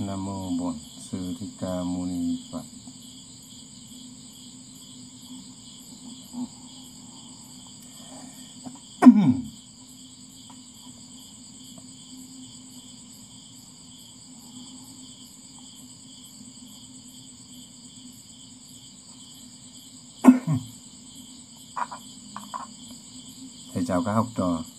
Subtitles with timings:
[0.00, 0.74] Nam mô Bổn
[1.10, 2.62] Sư Thích Ca Mâu Ni Phật.
[23.74, 24.62] Thầy chào các học trò.
[24.62, 24.69] Này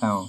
[0.00, 0.28] sau?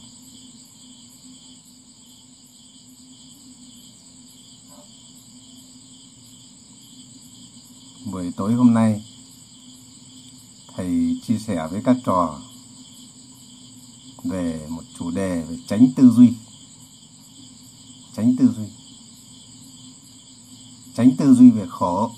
[8.11, 9.03] Buổi tối hôm nay,
[10.75, 12.39] thầy chia sẻ với các trò
[14.23, 16.33] về một chủ đề về tránh tư duy.
[18.15, 18.65] Tránh tư duy.
[20.95, 22.11] Tránh tư duy về khổ.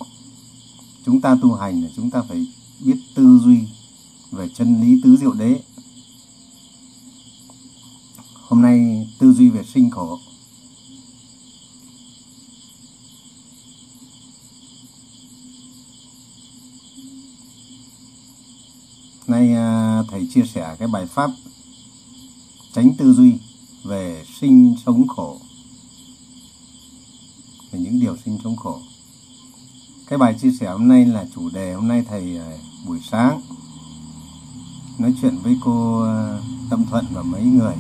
[1.06, 2.48] Chúng ta tu hành là chúng ta phải
[2.80, 3.58] biết tư duy
[4.32, 5.62] về chân lý, tứ diệu đế.
[9.74, 10.20] Sinh khổ.
[19.28, 21.32] Nay à, thầy chia sẻ cái bài pháp
[22.74, 23.34] tránh tư duy
[23.84, 25.40] về sinh sống khổ.
[27.72, 28.80] Về những điều sinh sống khổ.
[30.08, 33.42] Cái bài chia sẻ hôm nay là chủ đề hôm nay thầy à, buổi sáng
[34.98, 37.76] nói chuyện với cô à, Tâm Thuận và mấy người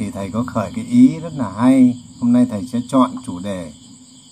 [0.00, 2.02] thì thầy có khởi cái ý rất là hay.
[2.20, 3.72] Hôm nay thầy sẽ chọn chủ đề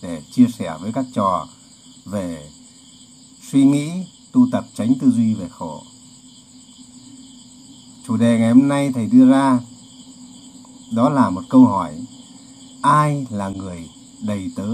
[0.03, 1.49] để chia sẻ với các trò
[2.05, 2.49] về
[3.51, 3.91] suy nghĩ,
[4.33, 5.83] tu tập, tránh tư duy về khổ.
[8.07, 9.61] Chủ đề ngày hôm nay thầy đưa ra
[10.93, 11.93] đó là một câu hỏi,
[12.83, 13.89] ai là người
[14.27, 14.69] đầy tớ?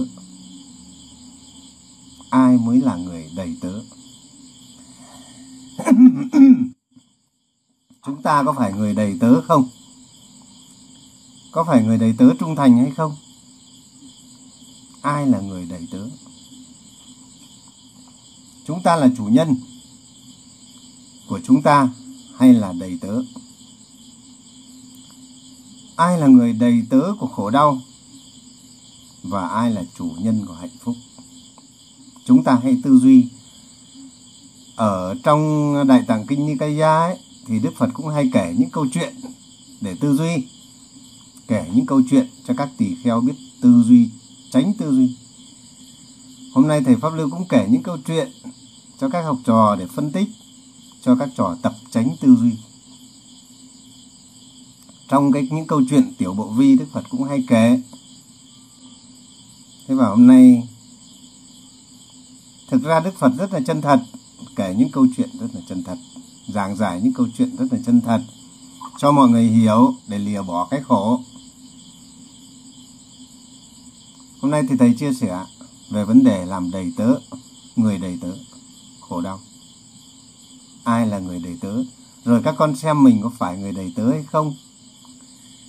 [2.30, 3.80] Ai mới là người đầy tớ?
[8.06, 9.68] Chúng ta có phải người đầy tớ không?
[11.54, 13.16] Có phải người đầy tớ trung thành hay không?
[15.02, 16.08] Ai là người đầy tớ?
[18.66, 19.56] Chúng ta là chủ nhân
[21.28, 21.88] của chúng ta
[22.36, 23.22] hay là đầy tớ?
[25.96, 27.80] Ai là người đầy tớ của khổ đau
[29.22, 30.96] và ai là chủ nhân của hạnh phúc?
[32.24, 33.28] Chúng ta hãy tư duy.
[34.76, 38.86] Ở trong đại tạng kinh Nikaya ấy, thì Đức Phật cũng hay kể những câu
[38.92, 39.14] chuyện
[39.80, 40.46] để tư duy
[41.48, 44.08] kể những câu chuyện cho các tỳ kheo biết tư duy,
[44.50, 45.16] tránh tư duy.
[46.54, 48.32] Hôm nay thầy pháp lưu cũng kể những câu chuyện
[49.00, 50.28] cho các học trò để phân tích,
[51.02, 52.52] cho các trò tập tránh tư duy.
[55.08, 57.80] Trong cái những câu chuyện tiểu bộ vi Đức Phật cũng hay kể.
[59.88, 60.68] Thế và hôm nay,
[62.70, 64.00] thực ra Đức Phật rất là chân thật,
[64.56, 65.98] kể những câu chuyện rất là chân thật,
[66.48, 68.20] giảng giải những câu chuyện rất là chân thật,
[68.98, 71.20] cho mọi người hiểu để lìa bỏ cái khổ.
[74.44, 75.44] Hôm nay thì thầy chia sẻ
[75.90, 77.14] về vấn đề làm đầy tớ
[77.76, 78.32] người đầy tớ.
[79.00, 79.40] Khổ đau.
[80.84, 81.82] Ai là người đầy tớ?
[82.24, 84.54] Rồi các con xem mình có phải người đầy tớ hay không?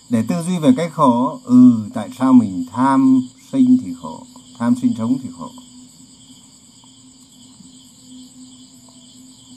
[0.09, 4.25] Để tư duy về cái khổ ừ tại sao mình tham sinh thì khổ
[4.59, 5.49] tham sinh sống thì khổ.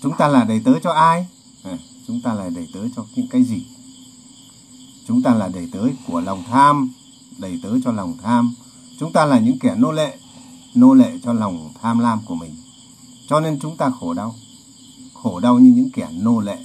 [0.03, 1.27] Chúng ta là đầy tớ cho ai?
[1.63, 3.67] À, chúng ta là đầy tớ cho những cái gì?
[5.09, 6.91] Chúng ta là đầy tớ của lòng tham
[7.39, 8.55] đầy tớ cho lòng tham
[9.01, 10.19] chúng ta là những kẻ nô lệ
[10.75, 12.57] nô lệ cho lòng tham lam của mình.
[13.29, 14.35] Cho nên chúng ta khổ đau
[15.23, 16.59] khổ đau như những kẻ nô lệ.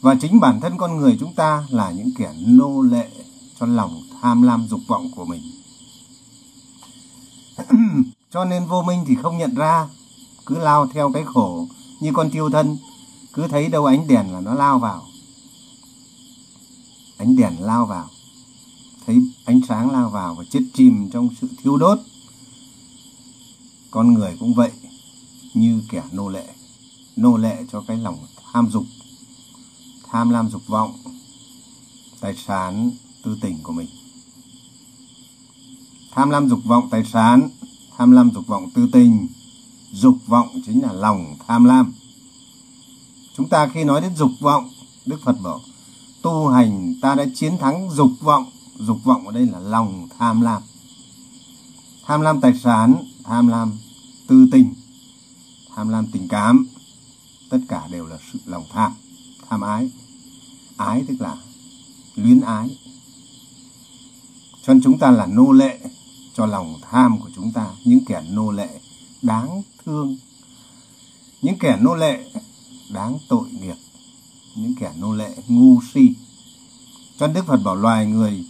[0.00, 3.10] Và chính bản thân con người chúng ta là những kẻ nô lệ
[3.60, 5.42] cho lòng tham lam dục vọng của mình.
[8.30, 9.88] Cho nên vô minh thì không nhận ra,
[10.46, 11.66] cứ lao theo cái khổ
[12.00, 12.76] như con tiêu thân,
[13.32, 15.02] cứ thấy đâu ánh đèn là nó lao vào.
[17.18, 18.08] Ánh đèn lao vào
[19.10, 21.98] thấy ánh sáng lao vào và chết chìm trong sự thiêu đốt.
[23.90, 24.70] Con người cũng vậy,
[25.54, 26.46] như kẻ nô lệ
[27.16, 28.18] nô lệ cho cái lòng
[28.52, 28.84] tham dục,
[30.10, 30.92] tham lam dục vọng,
[32.20, 32.90] tài sản,
[33.24, 33.88] tư tình của mình.
[36.10, 37.48] Tham lam dục vọng, tài sản,
[37.98, 39.28] tham lam dục vọng, tư tình,
[39.92, 41.92] dục vọng chính là lòng tham lam.
[43.36, 44.70] Chúng ta khi nói đến dục vọng,
[45.06, 45.60] đức phật bảo,
[46.22, 48.50] tu hành ta đã chiến thắng dục vọng
[48.86, 50.62] dục vọng ở đây là lòng tham lam.
[52.06, 53.72] Tham lam tài sản, tham lam
[54.26, 54.74] tư tình,
[55.74, 56.66] tham lam tình cảm,
[57.50, 58.92] tất cả đều là sự lòng tham
[59.50, 59.90] tham ái.
[60.76, 61.36] Ái tức là
[62.14, 62.78] luyến ái.
[64.62, 65.78] Cho nên chúng ta là nô lệ
[66.36, 68.80] cho lòng tham của chúng ta, những kẻ nô lệ
[69.22, 70.16] đáng thương,
[71.42, 72.24] những kẻ nô lệ
[72.90, 73.76] đáng tội nghiệp,
[74.56, 76.14] những kẻ nô lệ ngu si.
[77.18, 78.44] Cho đức phật bảo loài người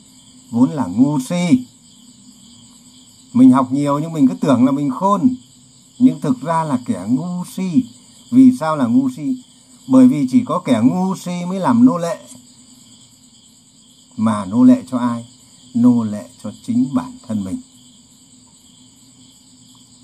[0.50, 1.66] vốn là ngu si.
[3.32, 5.34] Mình học nhiều nhưng mình cứ tưởng là mình khôn.
[5.98, 7.84] Nhưng thực ra là kẻ ngu si.
[8.30, 9.42] Vì sao là ngu si?
[9.88, 12.18] Bởi vì chỉ có kẻ ngu si mới làm nô lệ.
[14.16, 15.26] Mà nô lệ cho ai?
[15.74, 17.60] Nô lệ cho chính bản thân mình.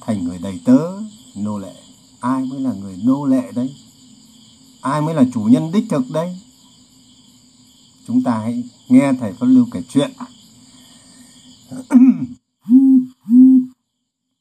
[0.01, 1.01] Thành người đầy tớ,
[1.35, 1.75] nô lệ.
[2.21, 3.75] Ai mới là người nô lệ đấy?
[4.81, 6.37] Ai mới là chủ nhân đích thực đấy?
[8.07, 10.11] Chúng ta hãy nghe thầy Pháp Lưu kể chuyện.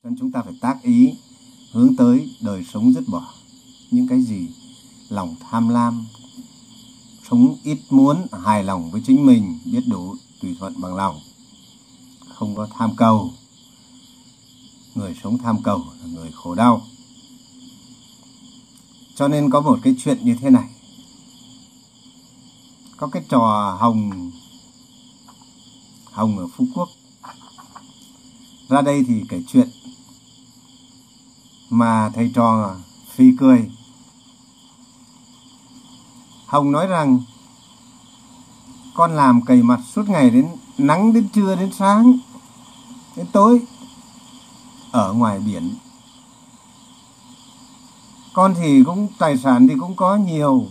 [0.03, 1.13] nên chúng ta phải tác ý
[1.71, 3.33] hướng tới đời sống dứt bỏ.
[3.91, 4.47] Những cái gì
[5.09, 6.05] lòng tham lam,
[7.29, 11.19] sống ít muốn, hài lòng với chính mình, biết đủ tùy thuận bằng lòng,
[12.35, 13.31] không có tham cầu.
[14.95, 16.81] Người sống tham cầu là người khổ đau.
[19.15, 20.69] Cho nên có một cái chuyện như thế này.
[22.97, 24.31] Có cái trò hồng
[26.05, 26.89] hồng ở phú quốc
[28.69, 29.67] ra đây thì kể chuyện
[31.69, 32.75] mà thầy trò
[33.15, 33.71] phi cười.
[36.45, 37.19] Hồng nói rằng,
[38.95, 40.47] con làm cầy mặt suốt ngày đến
[40.77, 42.17] nắng đến trưa đến sáng,
[43.15, 43.61] đến tối,
[44.91, 45.75] ở ngoài biển.
[48.33, 50.65] Con thì cũng, tài sản thì cũng có nhiều,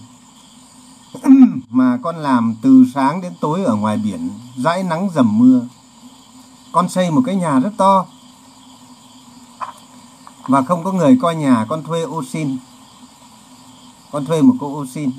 [1.69, 5.67] mà con làm từ sáng đến tối ở ngoài biển, dãi nắng dầm mưa
[6.74, 8.06] con xây một cái nhà rất to.
[10.46, 12.58] Và không có người coi nhà, con thuê ô xin.
[14.10, 15.10] Con thuê một cô ô xin.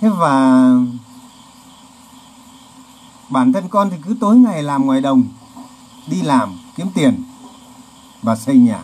[0.00, 0.70] Thế và
[3.28, 5.24] bản thân con thì cứ tối ngày làm ngoài đồng,
[6.06, 7.22] đi làm, kiếm tiền
[8.22, 8.80] và xây nhà.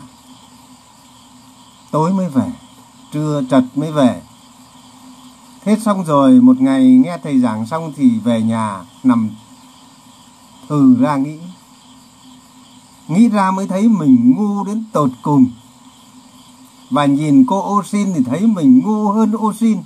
[1.91, 2.53] Tối mới về,
[3.13, 4.23] trưa trật mới về
[5.67, 9.31] hết xong rồi, một ngày nghe thầy giảng xong thì về nhà, nằm
[10.69, 11.39] thử ra nghĩ.
[13.09, 15.47] Nghĩ ra mới thấy mình ngu đến tột cùng.
[16.91, 19.79] Và nhìn cô ô xin thì thấy mình ngu hơn ô xin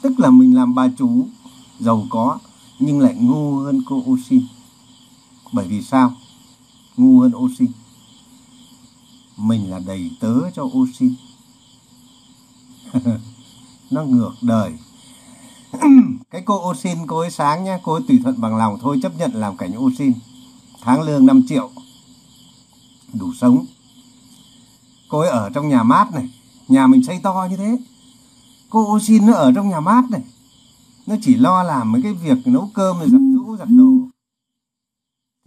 [0.00, 1.26] tức là mình làm bà chủ,
[1.78, 2.38] giàu có,
[2.78, 4.42] nhưng lại ngu hơn cô ô xin
[5.52, 6.12] bởi vì sao?
[6.96, 7.68] Ngu hơn ô xin
[9.36, 11.14] mình là đầy tớ cho ô xin
[13.90, 14.72] nó ngược đời.
[16.30, 18.78] Cái cô ô xin cô ấy sáng nhá, cô ấy tùy thuận bằng lòng.
[18.80, 20.12] Thôi chấp nhận làm cảnh ô xin
[20.82, 21.70] tháng lương 5 triệu.
[23.12, 23.64] Đủ sống.
[25.08, 26.30] Cô ấy ở trong nhà mát này.
[26.68, 27.78] Nhà mình xây to như thế.
[28.70, 30.22] Cô ô xin nó ở trong nhà mát này.
[31.06, 33.92] Nó chỉ lo làm mấy cái việc nấu cơm rồi giặt rũ giặt đồ.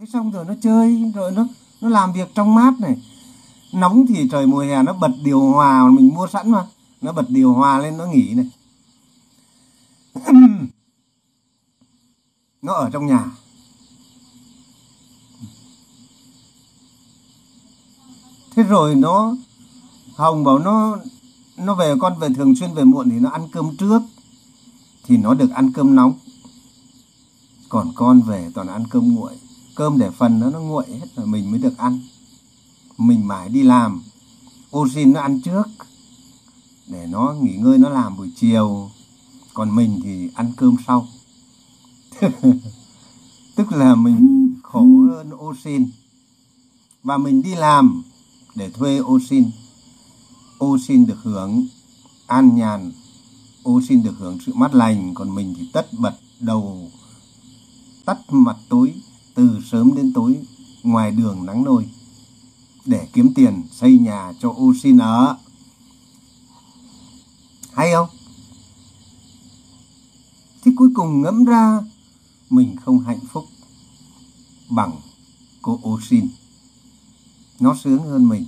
[0.00, 1.46] Thế xong rồi nó chơi, rồi nó
[1.80, 2.96] nó làm việc trong mát này.
[3.72, 6.66] Nóng thì trời mùa hè nó bật điều hòa, mình mua sẵn mà
[7.04, 8.50] nó bật điều hòa lên, nó nghỉ này.
[12.62, 13.30] Nó ở trong nhà.
[18.56, 19.36] Thế rồi nó,
[20.16, 20.98] hồng bảo nó
[21.56, 24.02] nó về, con về thường xuyên về muộn thì nó ăn cơm trước.
[25.04, 26.18] Thì nó được ăn cơm nóng.
[27.68, 29.32] Còn con về toàn ăn cơm nguội.
[29.76, 32.00] Cơm để phần nó nó nguội hết rồi, mình mới được ăn.
[32.98, 34.02] Mình mãi đi làm.
[34.76, 35.62] Oxy nó ăn trước
[36.94, 38.90] để nó nghỉ ngơi, nó làm buổi chiều.
[39.54, 41.06] Còn mình thì ăn cơm sau.
[43.56, 45.76] Tức là mình khổ hơn oxy
[47.02, 48.02] và mình đi làm
[48.54, 49.42] để thuê oxy
[50.64, 51.66] oxy được hưởng
[52.26, 52.92] an nhàn
[53.68, 55.14] oxy được hưởng sự mát lành.
[55.14, 56.90] Còn mình thì tất bật đầu,
[58.04, 58.94] tắt mặt tối,
[59.34, 60.38] từ sớm đến tối,
[60.82, 61.86] ngoài đường nắng nôi,
[62.84, 65.36] để kiếm tiền xây nhà cho oxy ở
[67.76, 68.08] hay không?
[70.64, 71.80] Thì cuối cùng ngẫm ra
[72.50, 73.44] mình không hạnh phúc
[74.70, 74.92] bằng
[75.62, 76.22] cô oxy
[77.60, 78.44] nó sướng hơn mình.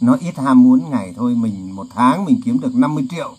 [0.00, 3.36] Nó ít ham muốn ngày thôi, mình một tháng mình kiếm được 50 triệu.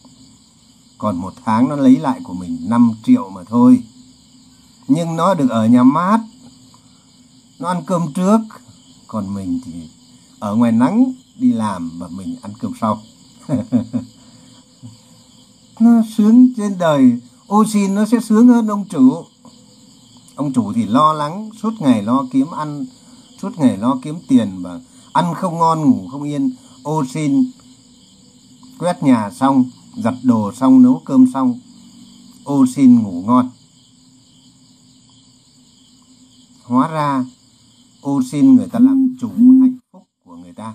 [0.98, 3.84] Còn một tháng nó lấy lại của mình 5 triệu mà thôi.
[4.88, 6.20] Nhưng nó được ở nhà mát.
[7.60, 8.40] Nó ăn cơm trước.
[9.08, 9.90] Còn mình thì
[10.40, 13.02] ở ngoài nắng đi làm và mình ăn cơm sau.
[15.80, 19.24] nó sướng trên đời ô xin nó sẽ sướng hơn ông chủ.
[20.36, 22.86] Ông chủ thì lo lắng, suốt ngày lo kiếm ăn,
[23.42, 24.80] suốt ngày lo kiếm tiền và
[25.14, 26.52] ăn không ngon, ngủ không yên.
[26.84, 27.52] Ô xin
[28.80, 29.66] quét nhà xong,
[30.04, 31.60] giặt đồ xong, nấu cơm xong
[32.46, 33.50] ô xin ngủ ngon.
[36.64, 37.26] Hóa ra
[38.02, 39.30] ô xin người ta làm chủ
[39.62, 40.74] hạnh phúc của người ta.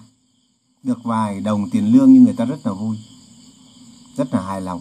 [0.82, 2.96] Được vài đồng tiền lương nhưng người ta rất là vui
[4.20, 4.80] rất là hài lòng.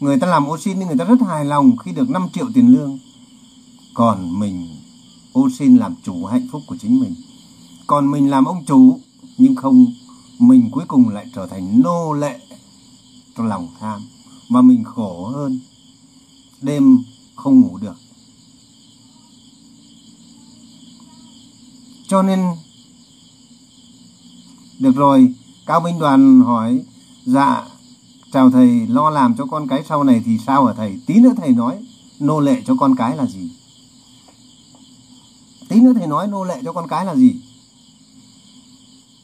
[0.00, 2.46] Người ta làm ô xin nhưng người ta rất hài lòng khi được 5 triệu
[2.54, 2.98] tiền lương.
[3.94, 4.76] Còn mình
[5.32, 7.14] ô xin làm chủ hạnh phúc của chính mình.
[7.86, 9.00] Còn mình làm ông chủ,
[9.38, 9.86] nhưng không,
[10.38, 12.40] mình cuối cùng lại trở thành nô lệ
[13.36, 14.00] cho lòng tham.
[14.48, 15.58] Và mình khổ hơn,
[16.62, 16.98] đêm
[17.34, 17.96] không ngủ được.
[22.08, 22.40] Cho nên,
[24.78, 25.34] được rồi,
[25.66, 26.82] cao minh đoàn hỏi
[27.24, 27.75] dạ
[28.36, 31.00] chào thầy, lo làm cho con cái sau này thì sao hả thầy?
[31.06, 31.76] Tí nữa thầy nói,
[32.20, 33.50] nô lệ cho con cái là gì?
[35.68, 37.34] Tí nữa thầy nói nô lệ cho con cái là gì?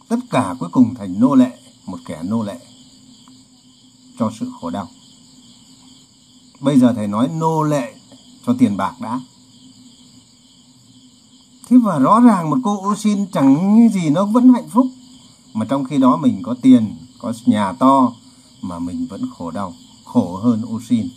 [0.09, 2.59] Tất cả cuối cùng thành nô lệ, một kẻ nô lệ
[4.19, 4.89] cho sự khổ đau.
[6.61, 7.95] Bây giờ thầy nói nô lệ
[8.47, 9.21] cho tiền bạc đã.
[11.69, 14.87] Thế và rõ ràng một cô ô xin chẳng như gì nó vẫn hạnh phúc,
[15.55, 18.13] mà trong khi đó mình có tiền, có nhà to
[18.63, 21.09] mà mình vẫn khổ đau khổ hơn ô xin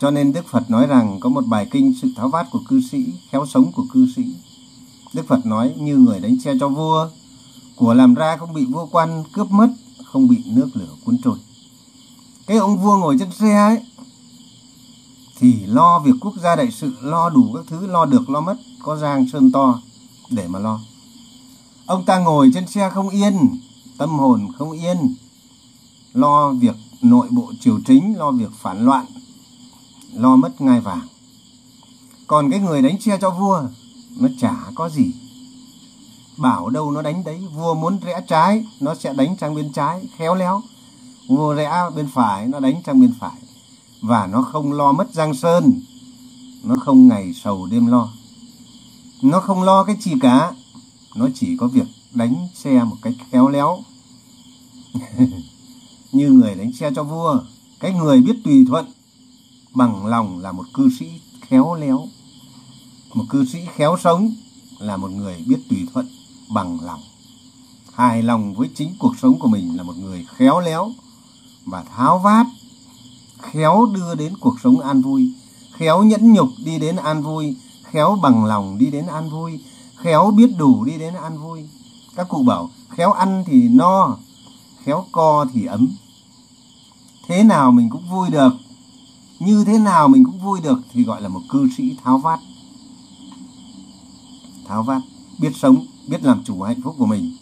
[0.00, 2.80] cho nên Đức Phật nói rằng có một bài kinh sự tháo vát của cư
[2.90, 4.24] sĩ, khéo sống của cư sĩ.
[5.12, 7.08] Đức Phật nói như người đánh xe cho vua,
[7.76, 9.68] của làm ra không bị vua quan cướp mất,
[10.04, 11.38] không bị nước lửa cuốn trôi.
[12.46, 13.78] Cái ông vua ngồi trên xe ấy,
[15.38, 18.56] thì lo việc quốc gia đại sự, lo đủ các thứ, lo được, lo mất,
[18.82, 19.80] có giang sơn to
[20.30, 20.80] để mà lo.
[21.86, 23.58] Ông ta ngồi trên xe không yên,
[23.98, 25.14] tâm hồn không yên,
[26.12, 29.06] lo việc nội bộ triều chính, lo việc phản loạn,
[30.14, 31.08] lo mất ngai vàng.
[32.26, 33.62] Còn cái người đánh xe cho vua,
[34.16, 35.12] nó chả có gì.
[36.36, 40.08] Bảo đâu nó đánh đấy, vua muốn rẽ trái, nó sẽ đánh sang bên trái,
[40.16, 40.62] khéo léo.
[41.28, 43.40] Vua rẽ bên phải, nó đánh sang bên phải.
[44.00, 45.80] Và nó không lo mất giang sơn,
[46.64, 48.08] nó không ngày sầu đêm lo.
[49.22, 50.52] Nó không lo cái gì cả,
[51.16, 53.78] nó chỉ có việc đánh xe một cách khéo léo.
[56.12, 57.40] Như người đánh xe cho vua,
[57.80, 58.86] cái người biết tùy thuận
[59.74, 62.08] bằng lòng là một cư sĩ khéo léo.
[63.14, 64.34] Một cư sĩ khéo sống
[64.78, 66.08] là một người biết tùy thuận
[66.54, 67.00] bằng lòng.
[67.92, 70.92] Hài lòng với chính cuộc sống của mình là một người khéo léo
[71.66, 72.46] và tháo vát
[73.42, 75.32] khéo đưa đến cuộc sống an vui
[75.72, 79.60] khéo nhẫn nhục đi đến an vui khéo bằng lòng đi đến an vui
[79.96, 81.68] khéo biết đủ đi đến an vui.
[82.16, 84.16] Các cụ bảo khéo ăn thì no
[84.84, 85.88] khéo co thì ấm.
[87.28, 88.52] Thế nào mình cũng vui được.
[89.38, 92.40] Như thế nào mình cũng vui được thì gọi là một cư sĩ tháo vát.
[94.68, 95.02] Tháo vát,
[95.38, 97.36] biết sống, biết làm chủ hạnh phúc của mình.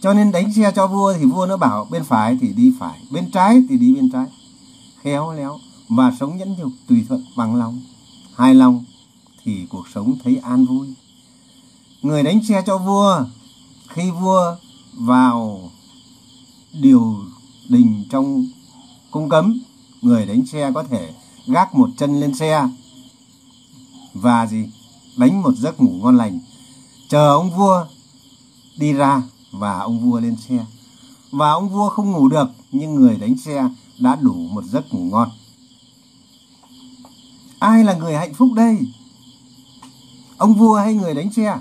[0.00, 2.98] Cho nên đánh xe cho vua thì vua nó bảo bên phải thì đi phải,
[3.10, 4.26] bên trái thì đi bên trái.
[5.02, 7.80] Khéo léo và sống nhẫn nhục, tùy thuận, bằng lòng.
[8.36, 8.84] Hài lòng
[9.44, 10.88] thì cuộc sống thấy an vui.
[12.02, 13.24] Người đánh xe cho vua,
[13.88, 14.56] khi vua
[14.92, 15.67] vào
[16.72, 17.16] điều
[17.68, 18.46] đình trong
[19.10, 19.60] cung cấm.
[20.02, 21.14] Người đánh xe có thể
[21.46, 22.68] gác một chân lên xe
[24.14, 24.66] và gì?
[25.16, 26.40] Đánh một giấc ngủ ngon lành.
[27.08, 27.86] Chờ ông vua
[28.76, 30.66] đi ra và ông vua lên xe.
[31.30, 35.04] Và ông vua không ngủ được, nhưng người đánh xe đã đủ một giấc ngủ
[35.04, 35.28] ngon.
[37.58, 38.78] Ai là người hạnh phúc đây?
[40.36, 41.58] Ông vua hay người đánh xe?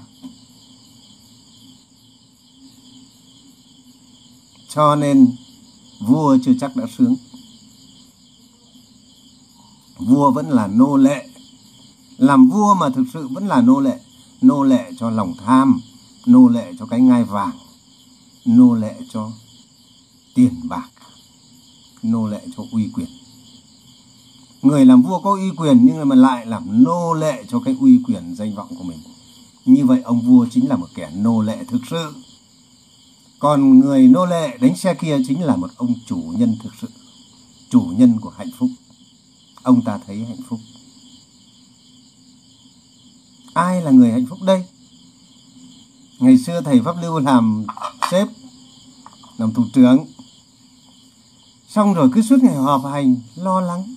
[4.78, 5.36] Cho nên
[6.00, 7.16] vua chưa chắc đã sướng.
[10.00, 11.28] Vua vẫn là nô lệ.
[12.18, 14.00] Làm vua mà thực sự vẫn là nô lệ.
[14.42, 15.80] Nô lệ cho lòng tham,
[16.26, 17.58] nô lệ cho cái ngai vàng,
[18.46, 19.32] nô lệ cho
[20.36, 20.90] tiền bạc,
[22.04, 23.08] nô lệ cho uy quyền.
[24.62, 28.00] Người làm vua có uy quyền nhưng mà lại làm nô lệ cho cái uy
[28.08, 29.00] quyền danh vọng của mình.
[29.66, 32.14] Như vậy ông vua chính là một kẻ nô lệ thực sự
[33.40, 36.88] còn người nô lệ đánh xe kia chính là một ông chủ nhân thực sự,
[37.70, 38.70] chủ nhân của hạnh phúc.
[39.64, 40.60] Ông ta thấy hạnh phúc.
[43.54, 44.66] Ai là người hạnh phúc đây?
[46.20, 47.66] Ngày xưa thầy pháp lưu làm
[48.12, 48.28] sếp,
[49.38, 50.06] làm thủ trưởng
[51.78, 53.96] xong rồi cứ suốt ngày họp hành, lo lắng.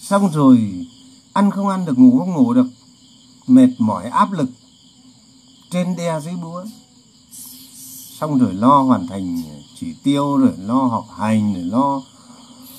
[0.00, 0.86] Xong rồi
[1.32, 2.66] ăn không ăn được, ngủ không ngủ được,
[3.46, 4.50] mệt mỏi, áp lực.
[5.70, 6.64] Trên đe dưới búa
[8.22, 9.42] xong rồi lo hoàn thành
[9.80, 12.02] chỉ tiêu, rồi lo học hành, rồi lo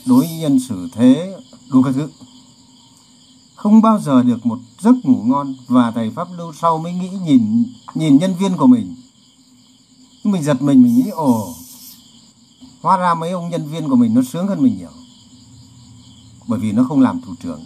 [0.06, 1.38] đối nhân xử thế,
[1.70, 2.10] đủ các thứ.
[3.56, 7.10] Không bao giờ được một giấc ngủ ngon và thầy pháp lưu sau mới nghĩ
[7.26, 8.96] nhìn nhìn nhân viên của mình.
[10.24, 11.54] Mình giật mình mình nghĩ, ồ,
[12.82, 14.92] hóa ra mấy ông nhân viên của mình nó sướng hơn mình nhiều.
[16.48, 17.62] Bởi vì nó không làm thủ trưởng.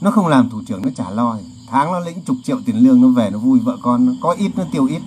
[0.00, 1.38] Nó không làm thủ trưởng, nó trả lo.
[1.66, 4.32] Tháng nó lĩnh chục triệu tiền lương, nó về nó vui, vợ con nó có
[4.38, 5.02] ít, nó tiêu ít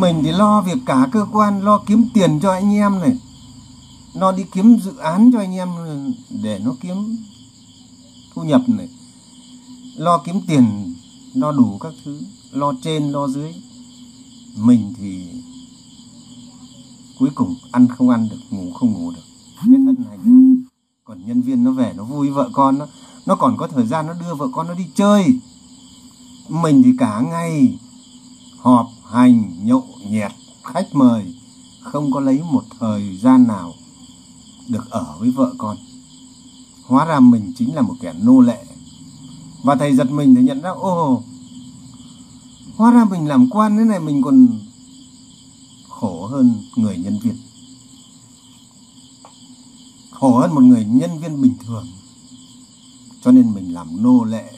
[0.00, 3.18] mình thì lo việc cả cơ quan, lo kiếm tiền cho anh em này.
[4.14, 5.68] Lo đi kiếm dự án cho anh em
[6.42, 7.16] để nó kiếm
[8.34, 8.88] thu nhập này.
[9.96, 10.94] Lo kiếm tiền,
[11.34, 12.20] lo đủ các thứ,
[12.52, 13.54] lo trên, lo dưới.
[14.56, 15.28] Mình thì
[17.18, 19.22] cuối cùng ăn không ăn được, ngủ không ngủ được.
[19.56, 20.18] Cái thân này
[21.04, 22.86] còn nhân viên nó về, nó vui, vợ con nó
[23.26, 25.38] nó còn có thời gian nó đưa vợ con nó đi chơi.
[26.48, 27.78] Mình thì cả ngày
[28.58, 31.34] họp hành, nhậu, nhẹt, khách mời,
[31.80, 33.74] không có lấy một thời gian nào
[34.68, 35.76] được ở với vợ con.
[36.84, 38.64] Hóa ra mình chính là một kẻ nô lệ.
[39.62, 41.22] Và thầy giật mình thì nhận ra ô
[42.76, 44.58] hóa ra mình làm quan thế này mình còn
[45.88, 47.36] khổ hơn người nhân viên.
[50.10, 51.86] Khổ hơn một người nhân viên bình thường.
[53.24, 54.52] Cho nên mình làm nô lệ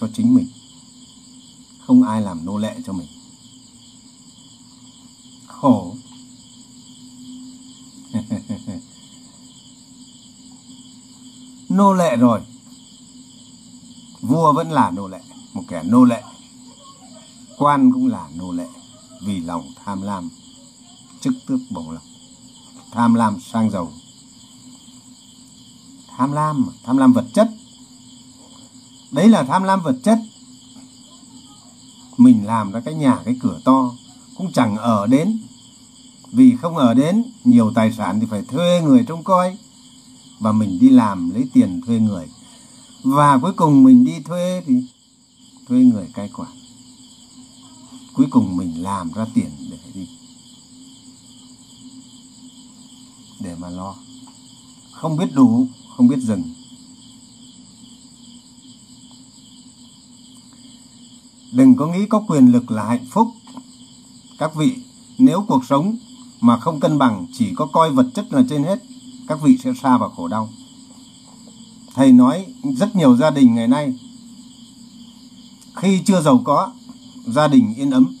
[0.00, 0.46] cho chính mình.
[1.86, 3.08] Không ai làm nô lệ cho mình
[5.62, 5.94] khổ
[11.68, 12.40] nô lệ rồi.
[14.20, 15.20] Vua vẫn là nô lệ,
[15.54, 16.22] một kẻ nô lệ.
[17.58, 18.68] Quan cũng là nô lệ,
[19.22, 20.30] vì lòng tham lam,
[21.20, 22.02] chức tước bổng lộc.
[22.90, 23.92] Tham lam sang giàu.
[26.16, 27.50] Tham lam tham lam vật chất.
[29.10, 30.18] Đấy là tham lam vật chất.
[32.16, 33.92] Mình làm ra cái nhà, cái cửa to
[34.36, 35.38] cũng chẳng ở đến
[36.32, 39.56] vì không ở đến, nhiều tài sản thì phải thuê người trông coi.
[40.40, 42.26] Và mình đi làm lấy tiền thuê người.
[43.02, 44.74] Và cuối cùng mình đi thuê thì
[45.68, 46.50] thuê người cai quản.
[48.14, 50.08] Cuối cùng mình làm ra tiền để đi.
[53.40, 53.94] Để mà lo.
[54.92, 56.42] Không biết đủ, không biết dừng
[61.52, 63.28] đừng có nghĩ có quyền lực là hạnh phúc.
[64.38, 64.76] Các vị,
[65.18, 65.96] nếu cuộc sống
[66.42, 68.82] mà không cân bằng, chỉ có coi vật chất là trên hết,
[69.28, 70.48] các vị sẽ xa vào khổ đau.
[71.94, 73.94] Thầy nói, rất nhiều gia đình ngày nay,
[75.74, 76.72] khi chưa giàu có,
[77.26, 78.16] gia đình yên ấm.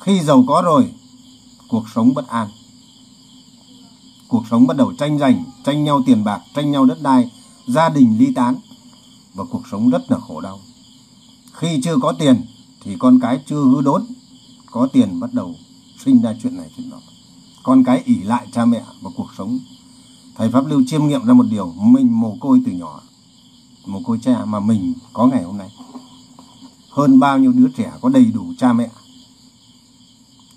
[0.00, 0.92] Khi giàu có rồi,
[1.68, 2.48] cuộc sống bất an.
[4.28, 7.30] Cuộc sống bắt đầu tranh giành, tranh nhau tiền bạc, tranh nhau đất đai,
[7.66, 8.56] gia đình ly tán,
[9.34, 10.60] và cuộc sống rất là khổ đau.
[11.52, 12.46] Khi chưa có tiền,
[12.84, 14.04] thì con cái chưa hư đốn,
[14.70, 15.54] có tiền bắt đầu
[16.04, 16.98] sinh ra chuyện này chuyện đó
[17.62, 19.58] con cái ỉ lại cha mẹ và cuộc sống.
[20.36, 23.02] Thầy pháp lưu chiêm nghiệm ra một điều mình mồ côi từ nhỏ.
[23.86, 25.68] Mồ côi cha mà mình có ngày hôm nay.
[26.90, 28.90] Hơn bao nhiêu đứa trẻ có đầy đủ cha mẹ.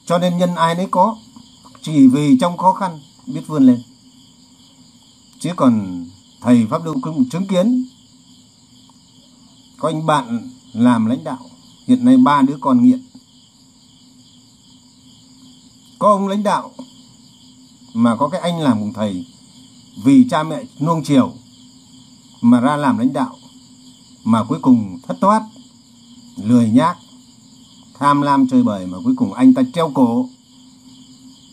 [0.05, 1.17] Cho nên nhân ai nấy có,
[1.81, 3.81] chỉ vì trong khó khăn biết vươn lên.
[5.39, 6.05] Chứ còn
[6.41, 7.85] thầy pháp lưu cũng chứng kiến,
[9.77, 11.49] có anh bạn làm lãnh đạo,
[11.87, 13.03] hiện nay ba đứa con nghiện
[16.05, 16.71] có ông lãnh đạo
[17.93, 19.25] mà có cái anh làm cùng thầy
[20.03, 21.33] vì cha mẹ nuông chiều
[22.41, 23.35] mà ra làm lãnh đạo
[24.23, 25.43] mà cuối cùng thất thoát,
[26.37, 26.97] lười nhác,
[27.99, 30.29] tham lam chơi bời mà cuối cùng anh ta treo cổ.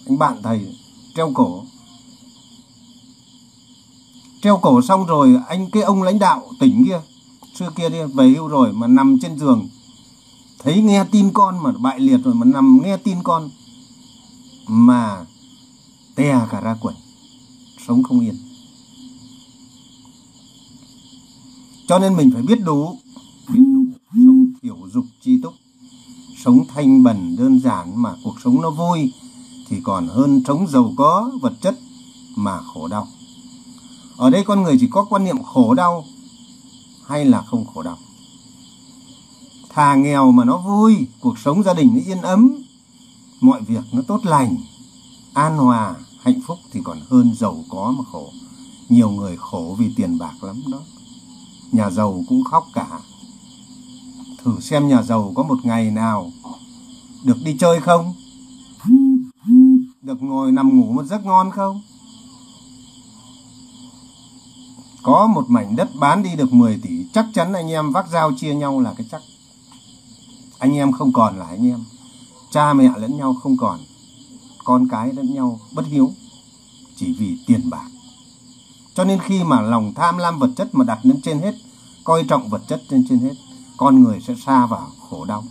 [0.07, 0.77] Anh bạn thầy
[1.15, 1.65] treo cổ.
[4.43, 7.01] Treo cổ xong rồi anh, cái ông lãnh đạo tỉnh kia,
[7.55, 9.69] xưa kia đi, về hưu rồi mà nằm trên giường,
[10.59, 13.51] thấy nghe tin con mà bại liệt rồi mà nằm nghe tin con
[14.66, 15.27] mà
[16.14, 16.94] tè cả ra quần
[17.87, 18.35] sống không yên.
[21.88, 22.98] Cho nên mình phải biết đủ
[23.48, 25.55] biết đủ sống hiểu dục chi túc,
[26.44, 29.12] sống thanh bần đơn giản mà cuộc sống nó vui,
[29.68, 31.75] thì còn hơn sống giàu có, vật chất
[32.37, 33.09] mà khổ đau.
[34.16, 36.05] Ở đây con người chỉ có quan niệm khổ đau
[37.07, 37.98] hay là không khổ đau.
[39.68, 42.62] Thà nghèo mà nó vui, cuộc sống gia đình nó yên ấm
[43.43, 44.57] mọi việc nó tốt lành,
[45.35, 48.33] an hòa, hạnh phúc thì còn hơn giàu có mà khổ.
[48.89, 50.79] Nhiều người khổ vì tiền bạc lắm đó.
[51.73, 53.01] Nhà giàu cũng khóc cả.
[54.45, 56.33] Thử xem nhà giàu có một ngày nào
[57.25, 58.15] được đi chơi không?
[60.03, 61.83] Được ngồi nằm ngủ một giấc ngon không?
[65.03, 68.33] Có một mảnh đất bán đi được 10 tỷ, chắc chắn anh em vác dao
[68.33, 69.23] chia nhau là cái chắc.
[70.59, 71.85] Anh em không còn là anh em
[72.53, 73.81] cha mẹ lẫn nhau không còn,
[74.65, 76.12] con cái lẫn nhau bất hiếu,
[76.97, 77.88] chỉ vì tiền bạc
[78.95, 81.55] cho nên khi mà lòng tham lam vật chất mà đặt lên trên hết,
[82.05, 83.35] coi trọng vật chất lên trên hết,
[83.77, 85.45] con người sẽ xa vào khổ đau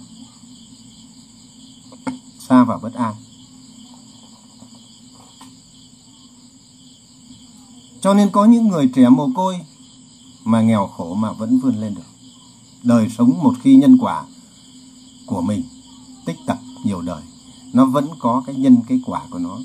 [2.51, 3.15] xa vào bất an
[8.01, 9.59] cho nên có những người trẻ mồ côi
[10.43, 12.01] mà nghèo khổ mà vẫn vươn lên được.
[12.83, 14.25] Đời sống một khi nhân quả
[15.25, 15.63] của mình
[16.25, 17.21] tích tập nhiều đời,
[17.73, 19.59] nó vẫn có cái nhân cái quả của nó.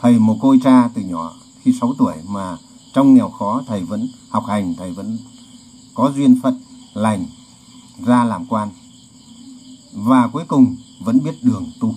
[0.00, 2.56] Thầy một côi cha từ nhỏ khi 6 tuổi mà
[2.92, 5.18] trong nghèo khó thầy vẫn học hành, thầy vẫn
[5.94, 6.60] có duyên phận
[6.94, 7.26] lành
[8.06, 8.68] ra làm quan.
[9.92, 11.94] Và cuối cùng vẫn biết đường tu.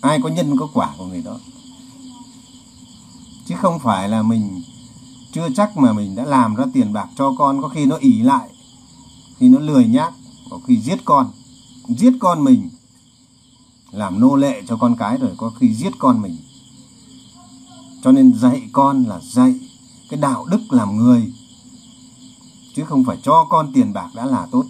[0.00, 1.38] Ai có nhân có quả của người đó.
[3.46, 4.62] Chứ không phải là mình
[5.32, 8.18] chưa chắc mà mình đã làm ra tiền bạc cho con có khi nó ỉ
[8.18, 8.50] lại
[9.38, 10.14] khi nó lười nhác
[10.50, 11.30] có khi giết con
[11.88, 12.70] giết con mình,
[13.90, 16.36] làm nô lệ cho con cái rồi có khi giết con mình.
[18.02, 19.60] Cho nên dạy con là dạy
[20.08, 21.32] cái đạo đức làm người,
[22.76, 24.64] chứ không phải cho con tiền bạc đã là tốt.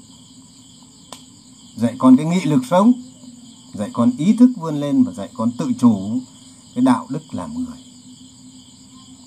[1.76, 2.92] Dạy con cái nghị lực sống,
[3.74, 6.20] dạy con ý thức vươn lên và dạy con tự chủ
[6.74, 7.78] cái đạo đức làm người.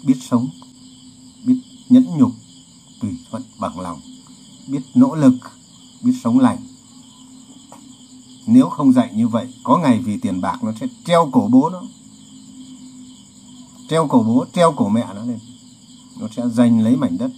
[0.04, 0.50] Biết sống,
[1.46, 2.32] biết nhẫn nhục,
[3.02, 4.02] tùy thuận bằng lòng,
[4.68, 5.34] biết nỗ lực,
[6.02, 6.58] biết sống lành
[8.48, 11.70] nếu không dạy như vậy, có ngày vì tiền bạc nó sẽ treo cổ bố
[11.70, 11.84] nó.
[13.90, 15.40] Treo cổ bố, treo cổ mẹ nó lên.
[16.20, 17.32] Nó sẽ giành lấy mảnh đất.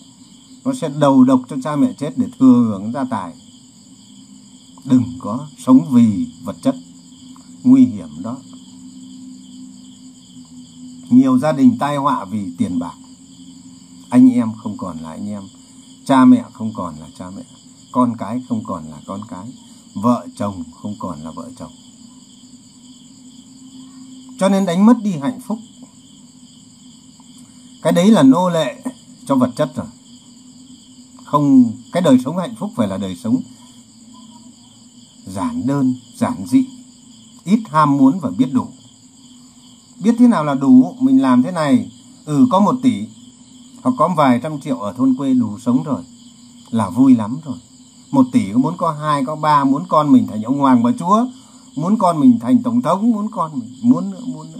[0.65, 3.33] Nó sẽ đầu độc cho cha mẹ chết để thừa hưởng gia tài.
[4.85, 6.75] Đừng có sống vì vật chất.
[7.63, 8.37] Nguy hiểm đó.
[11.09, 12.95] Nhiều gia đình tai họa vì tiền bạc.
[14.09, 15.43] Anh em không còn là anh em.
[16.05, 17.43] Cha mẹ không còn là cha mẹ.
[17.91, 19.47] Con cái không còn là con cái
[20.01, 21.71] vợ chồng không còn là vợ chồng.
[24.39, 25.59] Cho nên đánh mất đi hạnh phúc.
[27.81, 28.83] Cái đấy là nô lệ
[29.25, 29.85] cho vật chất rồi.
[31.25, 33.41] Không, cái đời sống hạnh phúc phải là đời sống
[35.25, 36.65] giản đơn, giản dị.
[37.43, 38.67] Ít ham muốn và biết đủ.
[39.99, 40.95] Biết thế nào là đủ?
[40.99, 41.91] Mình làm thế này.
[42.25, 43.07] Ừ có một tỷ
[43.81, 46.03] hoặc có vài trăm triệu ở thôn quê đủ sống rồi.
[46.69, 47.57] Là vui lắm rồi
[48.11, 50.91] một tỷ có muốn có hai, có ba, muốn con mình thành ông hoàng bà
[50.99, 51.25] chúa,
[51.75, 54.59] muốn con mình thành tổng thống, muốn con mình, muốn nữa muốn nữa.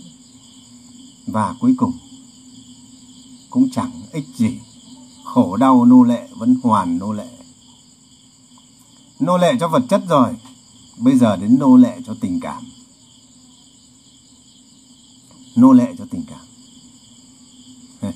[1.28, 1.92] Và cuối cùng,
[3.50, 4.60] cũng chẳng ích gì.
[5.24, 7.28] Khổ đau, nô lệ, vẫn hoàn nô lệ.
[9.20, 10.36] Nô lệ cho vật chất rồi,
[10.98, 12.64] bây giờ đến nô lệ cho tình cảm.
[15.56, 16.40] Nô lệ cho tình cảm.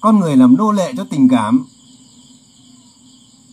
[0.00, 1.66] Con người làm nô lệ cho tình cảm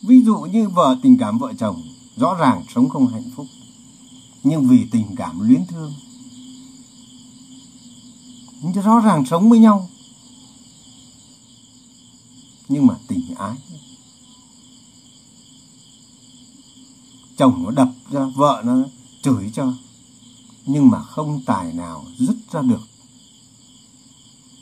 [0.03, 1.81] ví dụ như vợ tình cảm vợ chồng,
[2.15, 3.45] rõ ràng sống không hạnh phúc.
[4.43, 5.93] Nhưng vì tình cảm luyến thương
[8.83, 9.89] rõ ràng sống với nhau.
[12.69, 13.55] Nhưng mà tình ái,
[17.37, 18.77] chồng nó đập ra, vợ nó
[19.21, 19.73] chửi cho,
[20.65, 22.81] nhưng mà không tài nào dứt ra được.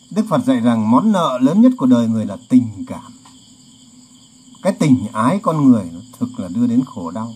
[0.09, 3.18] Đức phật dạy rằng món nợ lớn nhất của đời người là tình cảm
[4.61, 7.35] cái tình ái con người nó thực là đưa đến khổ đau.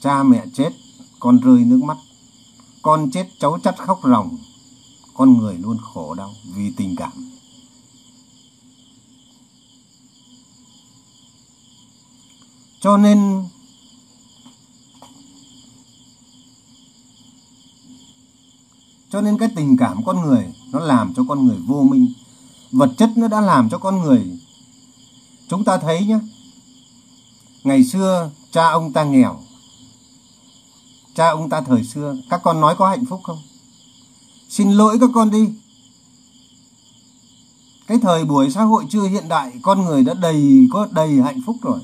[0.00, 0.72] Cha mẹ chết,
[1.20, 1.96] con rơi nước mắt.
[2.82, 4.38] Con chết cháu chắt khóc ròng,
[5.14, 7.12] con người luôn khổ đau vì tình cảm.
[12.80, 13.44] Cho nên
[19.10, 22.12] cho nên cái tình cảm con người nó làm cho con người vô minh
[22.72, 24.38] vật chất nó đã làm cho con người
[25.48, 26.18] chúng ta thấy nhé
[27.64, 29.40] ngày xưa cha ông ta nghèo
[31.14, 33.38] cha ông ta thời xưa các con nói có hạnh phúc không
[34.48, 35.48] Xin lỗi các con đi.
[37.86, 41.40] Cái thời buổi xã hội chưa hiện đại, con người đã đầy có đầy hạnh
[41.46, 41.80] phúc rồi.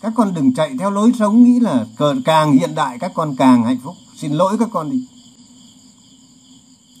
[0.00, 1.86] Các con đừng chạy theo lối sống nghĩ là
[2.24, 3.94] càng hiện đại các con càng hạnh phúc.
[4.16, 5.06] Xin lỗi các con đi.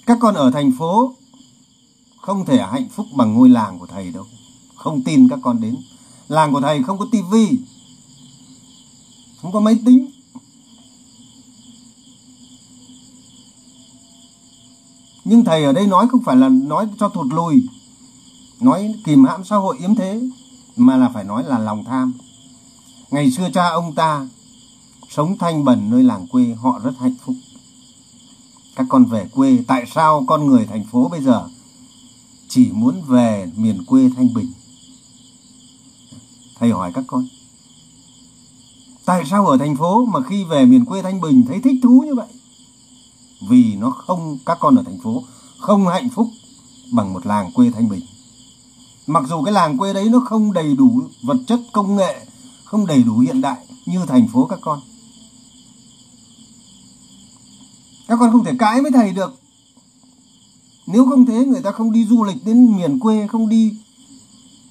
[0.06, 1.14] Các con ở thành phố
[2.26, 4.24] không thể hạnh phúc bằng ngôi làng của thầy đâu.
[4.76, 5.76] Không tin các con đến.
[6.28, 7.58] Làng của thầy không có tivi,
[9.42, 10.10] không có máy tính,
[15.24, 17.66] nhưng thầy ở đây nói không phải là nói cho thụt lùi.
[18.60, 20.22] Nói kìm hãm xã hội yếm thế
[20.76, 22.14] mà là phải nói là lòng tham.
[23.10, 24.28] Ngày xưa cha ông ta
[25.08, 27.34] sống thanh bẩn nơi làng quê họ rất hạnh phúc.
[28.76, 31.48] Các con về quê tại sao con người thành phố bây giờ
[32.54, 34.52] chỉ muốn về miền quê thanh bình.
[36.58, 37.26] Thầy hỏi các con,
[39.04, 42.04] tại sao ở thành phố mà khi về miền quê thanh bình thấy thích thú
[42.06, 42.26] như vậy?
[43.48, 45.24] Vì nó không, các con ở thành phố
[45.58, 46.28] không hạnh phúc
[46.92, 48.02] bằng một làng quê thanh bình.
[49.06, 52.26] Mặc dù cái làng quê đấy nó không đầy đủ vật chất, công nghệ,
[52.64, 54.80] không đầy đủ hiện đại như thành phố các con.
[58.08, 59.43] Các con không thể cãi với thầy được
[60.86, 63.76] nếu không thế người ta không đi du lịch đến miền quê không đi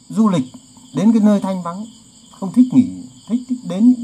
[0.10, 0.46] du lịch
[0.94, 1.86] đến cái nơi thanh vắng.
[2.40, 2.88] Không thích nghỉ
[3.28, 3.96] thích, thích đến.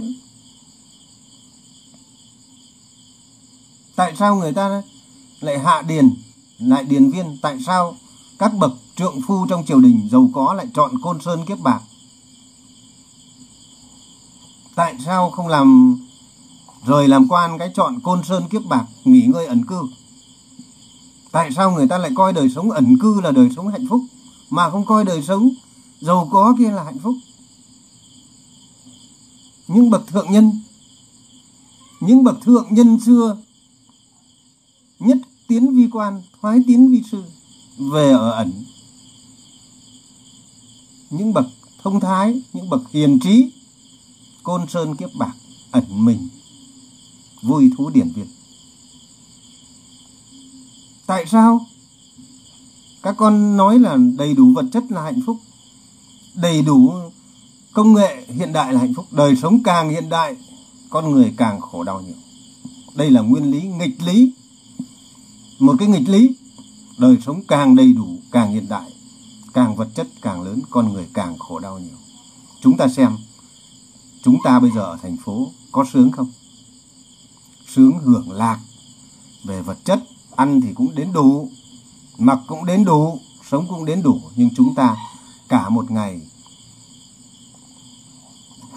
[3.96, 4.84] Tại sao người ta
[5.40, 6.14] lại hạ điền
[6.60, 7.38] lại điền viên?
[7.42, 7.96] Tại sao
[8.40, 11.82] các bậc trượng phu trong triều đình giàu có lại chọn côn sơn kiếp bạc?
[14.76, 15.98] Tại sao không làm
[16.86, 19.82] rời làm quan cái chọn côn sơn kiếp bạc nghỉ ngơi ẩn cư?
[21.32, 24.02] Tại sao người ta lại coi đời sống ẩn cư là đời sống hạnh phúc,
[24.50, 25.50] mà không coi đời sống
[26.02, 27.16] giàu có kia là hạnh phúc?
[29.68, 30.52] Những bậc thượng nhân,
[32.00, 33.38] những bậc thượng nhân xưa,
[35.00, 37.24] nhất tiến vi quan, thoái tiến vi sư,
[37.92, 38.64] về ở ẩn.
[41.10, 41.46] Những bậc
[41.84, 43.52] thông thái, những bậc hiền trí,
[44.44, 45.34] côn sơn kiếp bạc,
[45.72, 46.28] ẩn mình,
[47.42, 48.28] vui thú điển việt
[51.10, 51.66] tại sao?
[53.04, 55.38] Các con nói là đầy đủ vật chất là hạnh phúc.
[56.36, 56.94] Đầy đủ
[57.74, 59.06] công nghệ hiện đại là hạnh phúc.
[59.12, 60.36] Đời sống càng hiện đại,
[60.90, 62.16] con người càng khổ đau nhiều.
[62.96, 64.34] Đây là nguyên lý, nghịch lý.
[65.60, 66.36] Một cái nghịch lý,
[67.00, 68.92] đời sống càng đầy đủ, càng hiện đại,
[69.54, 71.98] càng vật chất càng lớn, con người càng khổ đau nhiều.
[72.62, 73.18] Chúng ta xem,
[74.24, 76.32] chúng ta bây giờ ở thành phố có sướng không?
[77.68, 78.60] Sướng hưởng lạc
[79.46, 80.00] về vật chất
[80.40, 81.50] ăn thì cũng đến đủ,
[82.18, 84.22] mặc cũng đến đủ, sống cũng đến đủ.
[84.36, 84.96] Nhưng chúng ta
[85.48, 86.22] cả một ngày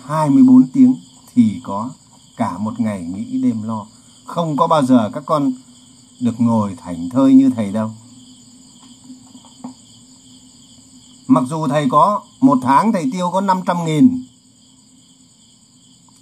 [0.04, 0.94] 24 tiếng
[1.34, 1.90] thì có
[2.36, 3.86] cả một ngày nghĩ đêm lo.
[4.24, 5.52] Không có bao giờ các con
[6.20, 7.90] được ngồi thảnh thơi như thầy đâu.
[11.26, 14.24] Mặc dù thầy có một tháng thầy tiêu có 500 nghìn,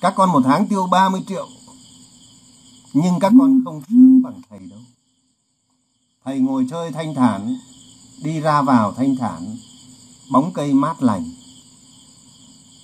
[0.00, 1.48] các con một tháng tiêu 30 triệu,
[2.92, 4.78] nhưng các con không sướng bằng thầy đâu
[6.24, 7.56] thầy ngồi chơi thanh thản,
[8.22, 9.56] đi ra vào thanh thản,
[10.30, 11.24] bóng cây mát lành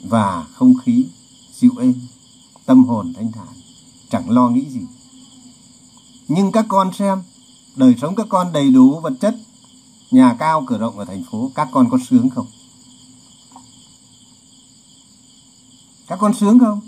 [0.09, 1.07] và không khí
[1.53, 1.94] dịu êm,
[2.66, 3.49] tâm hồn thanh thản,
[4.11, 4.81] chẳng lo nghĩ gì.
[6.29, 7.22] Nhưng các con xem,
[7.77, 9.35] đời sống các con đầy đủ vật chất,
[10.11, 12.46] nhà cao, cửa rộng ở thành phố, các con có sướng không?
[16.07, 16.81] Các con sướng không?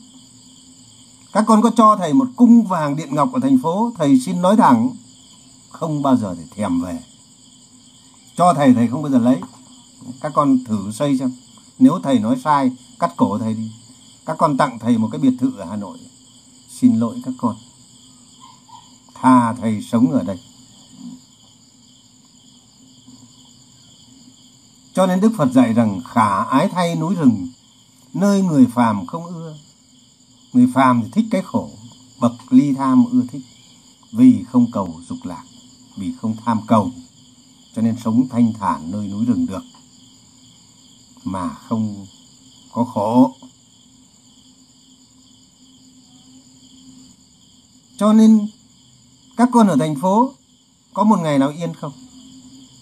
[1.33, 4.43] Các con có cho thầy một cung vàng điện ngọc ở thành phố, thầy xin
[4.43, 4.91] nói thẳng
[5.79, 7.03] không bao giờ để thèm về.
[8.37, 9.41] Cho thầy thầy không bao giờ lấy.
[10.21, 11.33] Các con thử xây xem.
[11.79, 13.73] Nếu thầy nói sai, cắt cổ thầy đi.
[14.27, 15.99] Các con tặng thầy một cái biệt thự ở hà nội.
[16.69, 17.57] Xin lỗi các con.
[19.15, 20.39] Tha thầy sống ở đây.
[24.95, 27.49] Cho nên đức phật dạy rằng, khả ái thay núi rừng,
[28.15, 29.57] nơi người phàm không ưa.
[30.53, 31.71] Người phàm thì thích cái khổ,
[32.21, 33.43] bậc ly tham ưa thích,
[34.13, 35.45] vì không cầu dục lạc
[35.99, 36.91] vì không tham cầu,
[37.75, 39.63] cho nên sống thanh thản nơi núi rừng được,
[41.25, 42.07] mà không
[42.73, 43.35] có khổ.
[47.97, 48.49] Cho nên,
[49.37, 50.33] các con ở thành phố
[50.95, 51.93] có một ngày nào yên không?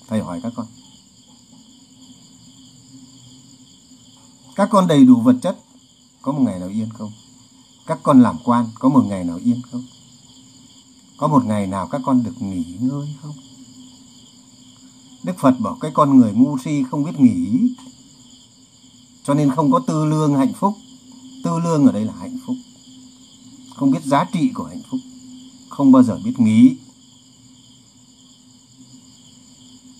[0.09, 0.67] Thầy hỏi các con.
[4.57, 5.59] Các con đầy đủ vật chất,
[6.23, 7.13] có một ngày nào yên không?
[7.87, 9.85] Các con làm quan, có một ngày nào yên không?
[11.17, 13.35] Có một ngày nào các con được nghỉ ngơi không?
[15.23, 17.75] Đức phật bảo cái con người ngu si không biết nghỉ.
[19.25, 20.75] Cho nên không có tư lương hạnh phúc.
[21.45, 22.57] Tư lương ở đây là hạnh phúc.
[23.77, 25.01] Không biết giá trị của hạnh phúc.
[25.69, 26.77] Không bao giờ biết nghỉ.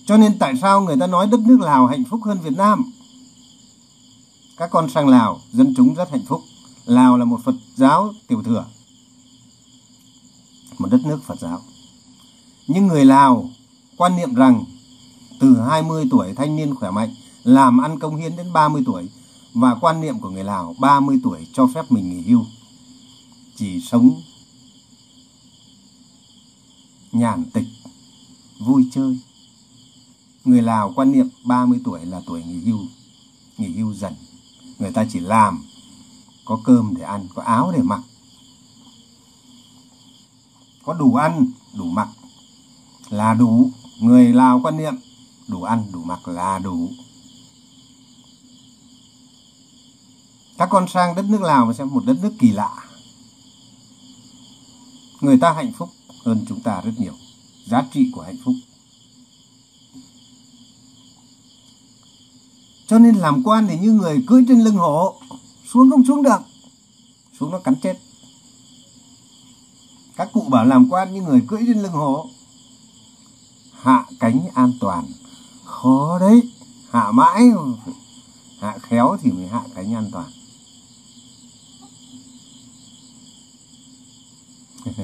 [0.07, 2.91] cho nên tại sao người ta nói đất nước lào hạnh phúc hơn việt nam?
[4.57, 6.41] Các con sang lào, dân chúng rất hạnh phúc.
[6.85, 8.65] Lào là một phật giáo tiểu thừa
[10.77, 11.61] một đất nước phật giáo.
[12.67, 13.49] Nhưng người lào
[13.97, 14.63] quan niệm rằng
[15.39, 19.09] từ 20 tuổi thanh niên khỏe mạnh, làm ăn công hiến đến 30 tuổi
[19.53, 22.45] và quan niệm của người Lào 30 tuổi cho phép mình nghỉ hưu,
[23.55, 24.21] chỉ sống
[27.11, 27.67] nhàn tịch,
[28.59, 29.19] vui chơi.
[30.45, 32.79] Người Lào quan niệm 30 tuổi là tuổi nghỉ hưu
[33.57, 34.13] nghỉ hưu dần.
[34.79, 35.63] Người ta chỉ làm
[36.45, 38.01] có cơm để ăn, có áo để mặc
[40.87, 42.07] có đủ ăn, đủ mặc
[43.09, 43.71] là đủ.
[43.99, 44.93] Người Lào quan niệm,
[45.47, 46.89] đủ ăn, đủ mặc là đủ.
[50.57, 52.69] Các con sang đất nước Lào mà xem một đất nước kỳ lạ.
[55.21, 55.89] Người ta hạnh phúc
[56.25, 57.13] hơn chúng ta rất nhiều.
[57.65, 58.55] Giá trị của hạnh phúc.
[62.87, 65.15] Cho nên làm quan thì như người cưỡi trên lưng hổ,
[65.73, 66.39] xuống không xuống được.
[67.39, 68.06] Xuống nó cắn chết
[70.17, 72.29] các cụ bảo làm quan như người cưỡi trên lưng hổ.
[73.81, 75.05] Hạ cánh an toàn.
[75.63, 76.41] Khó đấy.
[76.91, 77.43] Hạ mãi.
[78.59, 80.25] Hạ khéo thì mới hạ cánh an toàn.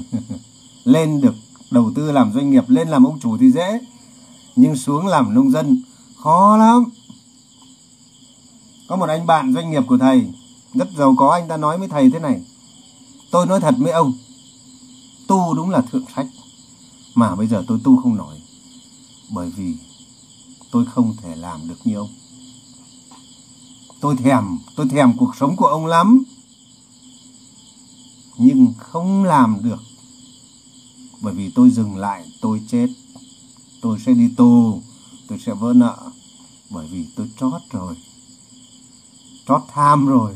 [0.84, 1.36] Lên được
[1.72, 3.80] đầu tư làm doanh nghiệp, lên làm ông chủ thì dễ.
[4.56, 5.82] Nhưng xuống làm nông dân,
[6.18, 6.84] khó lắm.
[8.88, 10.28] Có một anh bạn doanh nghiệp của thầy,
[10.74, 12.42] rất giàu có, anh ta nói với thầy thế này.
[13.32, 14.14] Tôi nói thật với ông
[15.34, 16.28] tu đúng là thượng sách
[17.16, 18.40] mà bây giờ tôi tu không nổi,
[19.30, 19.76] bởi vì
[20.72, 22.10] tôi không thể làm được như ông.
[24.00, 26.24] Tôi thèm tôi thèm cuộc sống của ông lắm,
[28.38, 29.80] nhưng không làm được.
[31.22, 32.88] Bởi vì tôi dừng lại, tôi chết.
[33.82, 34.82] Tôi sẽ đi tù
[35.28, 35.98] tôi sẽ vỡ nợ,
[36.70, 37.96] bởi vì tôi trót rồi.
[39.48, 40.34] Trót tham rồi.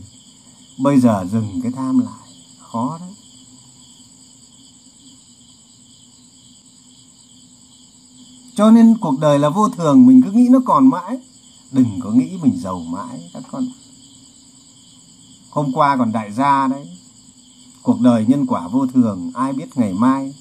[0.77, 2.29] Bây giờ dừng cái tham lại,
[2.60, 3.16] khó đấy.
[8.58, 11.17] Cho nên cuộc đời là vô thường, mình cứ nghĩ nó còn mãi.
[11.72, 13.67] Đừng có nghĩ mình giàu mãi, các con
[15.50, 16.88] hôm qua còn đại gia đấy.
[17.84, 20.36] Cuộc đời nhân quả vô thường, ai biết ngày mai.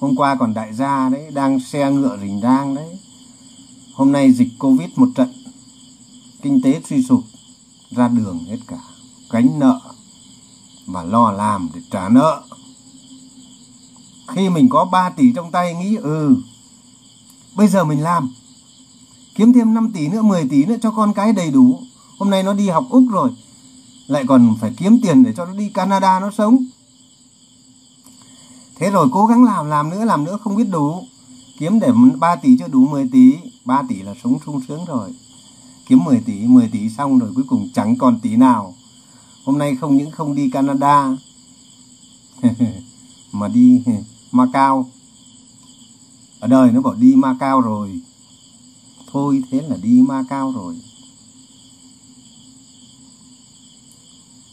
[0.00, 2.98] Hôm qua còn đại gia đấy, đang xe ngựa rình rang đấy.
[3.94, 5.32] Hôm nay dịch covid một trận.
[6.42, 7.24] Kinh tế suy sụp,
[7.90, 8.80] ra đường hết cả.
[9.30, 9.80] Gánh nợ
[10.86, 12.42] và lo làm để trả nợ.
[14.28, 16.36] Khi mình có 3 tỷ trong tay, nghĩ ừ
[17.56, 18.30] bây giờ mình làm.
[19.34, 21.78] Kiếm thêm 5 tỷ nữa 10 tỷ nữa cho con cái đầy đủ.
[22.18, 23.30] Hôm nay nó đi học úc rồi.
[24.06, 26.58] Lại còn phải kiếm tiền để cho nó đi canada nó sống.
[28.76, 31.04] Thế rồi cố gắng làm làm nữa làm nữa không biết đủ.
[31.58, 33.32] Kiếm để 3 tỷ cho đủ 10 tỷ.
[33.64, 35.10] 3 tỷ là sống sung sướng rồi.
[35.88, 38.74] Kiếm 10 tỷ 10 tỷ xong rồi cuối cùng chẳng còn tỷ nào.
[39.44, 41.16] Hôm nay không những không đi Canada,
[43.32, 43.82] mà đi
[44.32, 44.90] Macau
[46.40, 48.00] ở đời nó bảo đi ma cao rồi.
[49.12, 50.76] Thôi thế là đi ma cao rồi.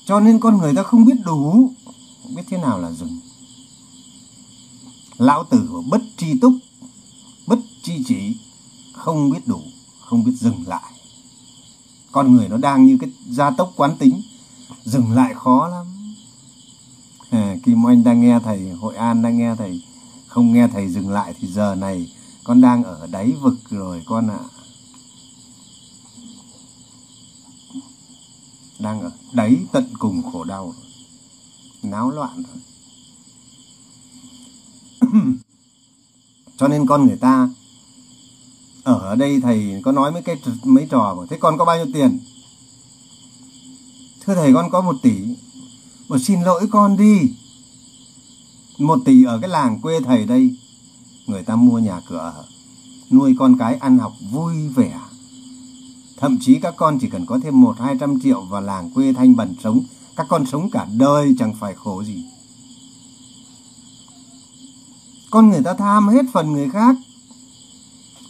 [0.06, 1.72] Cho nên con người ta không biết đủ.
[2.24, 3.20] Không biết thế nào là dừng
[5.18, 6.54] lão tử của bất tri túc
[7.48, 8.38] bất tri chỉ
[8.94, 9.62] không biết đủ
[10.00, 10.94] không biết dừng lại.
[12.12, 14.22] Con người nó đang như cái gia tốc quán tính
[14.84, 15.86] dừng lại khó lắm.
[17.30, 19.84] À, kim oanh đang nghe thầy hội an đang nghe thầy
[20.34, 22.12] không nghe thầy dừng lại thì giờ này
[22.44, 24.40] con đang ở đáy vực rồi con ạ.
[24.40, 24.50] À.
[28.80, 30.74] đang ở đáy tận cùng khổ đau,
[31.84, 32.44] náo loạn.
[35.02, 35.24] Rồi
[36.58, 37.50] cho nên con người ta,
[38.84, 41.88] ở đây thầy có nói mấy cái mấy trò mà, thế con có bao nhiêu
[41.94, 42.20] tiền?
[44.26, 45.16] Thưa thầy, con có một tỷ.
[46.08, 47.34] Một xin lỗi con đi
[48.78, 50.56] một tỷ ở cái làng quê thầy đây.
[51.28, 52.46] Người ta mua nhà cửa ở
[53.12, 55.00] nuôi con cái ăn học vui vẻ.
[56.18, 59.14] Thậm chí các con chỉ cần có thêm một, hai trăm triệu vào làng quê
[59.14, 59.82] thanh bẩn sống,
[60.16, 62.26] các con sống cả đời chẳng phải khổ gì.
[65.32, 66.96] Con người ta tham hết phần người khác.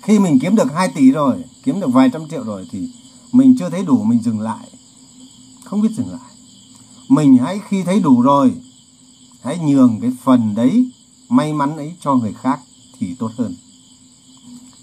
[0.02, 2.90] Khi mình kiếm được 2 tỷ rồi, kiếm được vài trăm triệu rồi thì
[3.32, 4.68] mình chưa thấy đủ, mình dừng lại.
[5.64, 6.32] Không biết dừng lại.
[7.10, 8.54] Mình hãy khi thấy đủ rồi
[9.44, 10.92] hãy nhường cái phần đấy
[11.30, 12.60] may mắn ấy cho người khác
[13.00, 13.56] thì tốt hơn.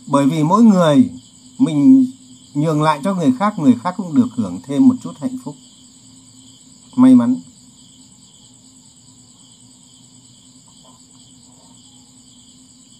[0.06, 1.10] Bởi vì mỗi người,
[1.58, 2.06] mình
[2.54, 5.54] nhường lại cho người khác người khác cũng được hưởng thêm một chút hạnh phúc.
[6.96, 7.36] May mắn.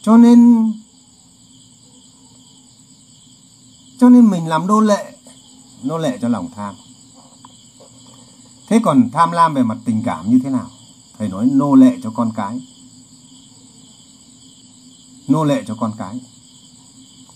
[0.03, 0.73] Cho nên
[3.99, 5.12] cho nên mình làm nô lệ
[5.83, 6.75] nô lệ cho lòng tham.
[8.68, 10.70] Thế còn tham lam về mặt tình cảm như thế nào?
[11.20, 12.61] Thầy nói nô lệ cho con cái.
[15.28, 16.20] Nô lệ cho con cái.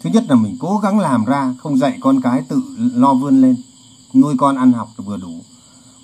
[0.01, 3.40] Thứ nhất là mình cố gắng làm ra, không dạy con cái tự lo vươn
[3.40, 3.57] lên,
[4.14, 5.44] nuôi con ăn học vừa đủ.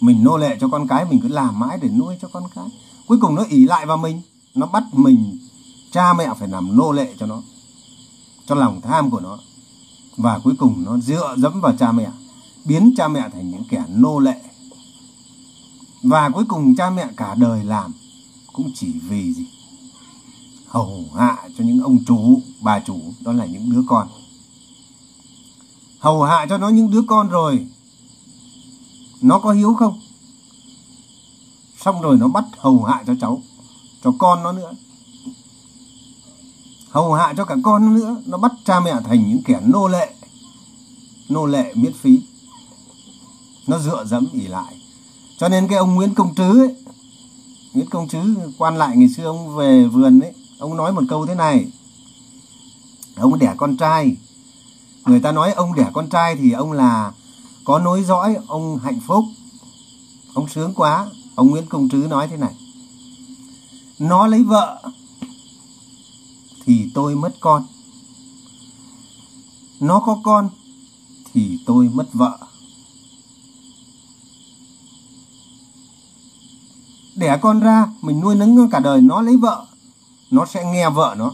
[0.00, 2.64] Mình nô lệ cho con cái, mình cứ làm mãi để nuôi cho con cái.
[3.06, 4.22] Cuối cùng nó ỉ lại vào mình,
[4.54, 5.38] nó bắt mình,
[5.92, 7.42] cha mẹ phải làm nô lệ cho nó,
[8.46, 9.38] cho lòng tham của nó.
[10.16, 12.10] Và cuối cùng nó dựa dẫm vào cha mẹ,
[12.64, 14.42] biến cha mẹ thành những kẻ nô lệ
[16.02, 17.92] và cuối cùng cha mẹ cả đời làm
[18.52, 19.46] cũng chỉ vì gì?
[20.66, 24.08] Hầu hạ cho những ông chủ bà chủ, đó là những đứa con.
[25.98, 27.66] Hầu hạ cho nó những đứa con rồi,
[29.20, 30.00] nó có hiếu không?
[31.80, 33.42] Xong rồi nó bắt hầu hạ cho cháu,
[34.04, 34.72] cho con nó nữa.
[36.90, 39.88] Hầu hạ cho cả con nó nữa, nó bắt cha mẹ thành những kẻ nô
[39.88, 40.14] lệ.
[41.28, 42.20] Nô lệ miễn phí.
[43.66, 44.79] Nó dựa dẫm ỉ lại
[45.40, 46.74] cho nên cái ông Nguyễn Công Trứ ấy
[47.72, 48.18] Nguyễn Công Trứ
[48.58, 51.66] quan lại ngày xưa ông về vườn ấy, ông nói một câu thế này.
[53.16, 54.16] Ông đẻ con trai.
[55.06, 57.12] Người ta nói ông đẻ con trai thì ông là
[57.64, 59.24] có nối dõi, ông hạnh phúc.
[60.34, 61.06] Ông sướng quá.
[61.34, 62.54] Ông Nguyễn Công Trứ nói thế này.
[63.98, 64.82] Nó lấy vợ
[66.64, 67.66] thì tôi mất con.
[69.80, 70.48] Nó có con
[71.32, 72.38] thì tôi mất vợ.
[77.20, 79.66] Đẻ con ra, mình nuôi nấng cả đời, nó lấy vợ.
[80.30, 81.32] Nó sẽ nghe vợ nó.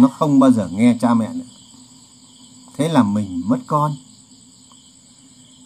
[0.00, 1.44] Nó không bao giờ nghe cha mẹ nữa.
[2.76, 3.92] Thế là mình mất con.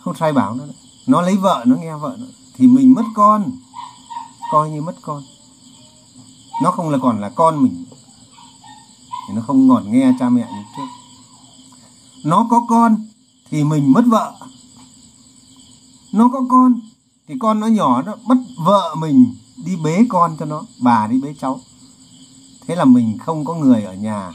[0.04, 0.64] Không sai bảo nó
[1.06, 3.50] nó lấy vợ, nó nghe vợ nó thì mình mất con.
[4.52, 5.22] Coi như mất con.
[6.62, 7.84] Nó không là còn là con mình.
[9.28, 10.88] Thì nó không ngọt nghe cha mẹ như trước.
[12.24, 13.06] Nó có con
[13.50, 14.34] thì mình mất vợ.
[16.12, 16.80] Nó có con
[17.30, 21.20] thì con nó nhỏ nó bắt vợ mình đi bế con cho nó, bà đi
[21.20, 21.60] bế cháu.
[22.66, 24.32] Thế là mình không có người ở nhà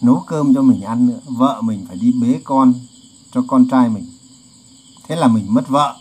[0.00, 1.20] nấu cơm cho mình ăn nữa.
[1.26, 2.74] Vợ mình phải đi bế con
[3.32, 4.06] cho con trai mình.
[5.08, 5.96] Thế là mình mất vợ.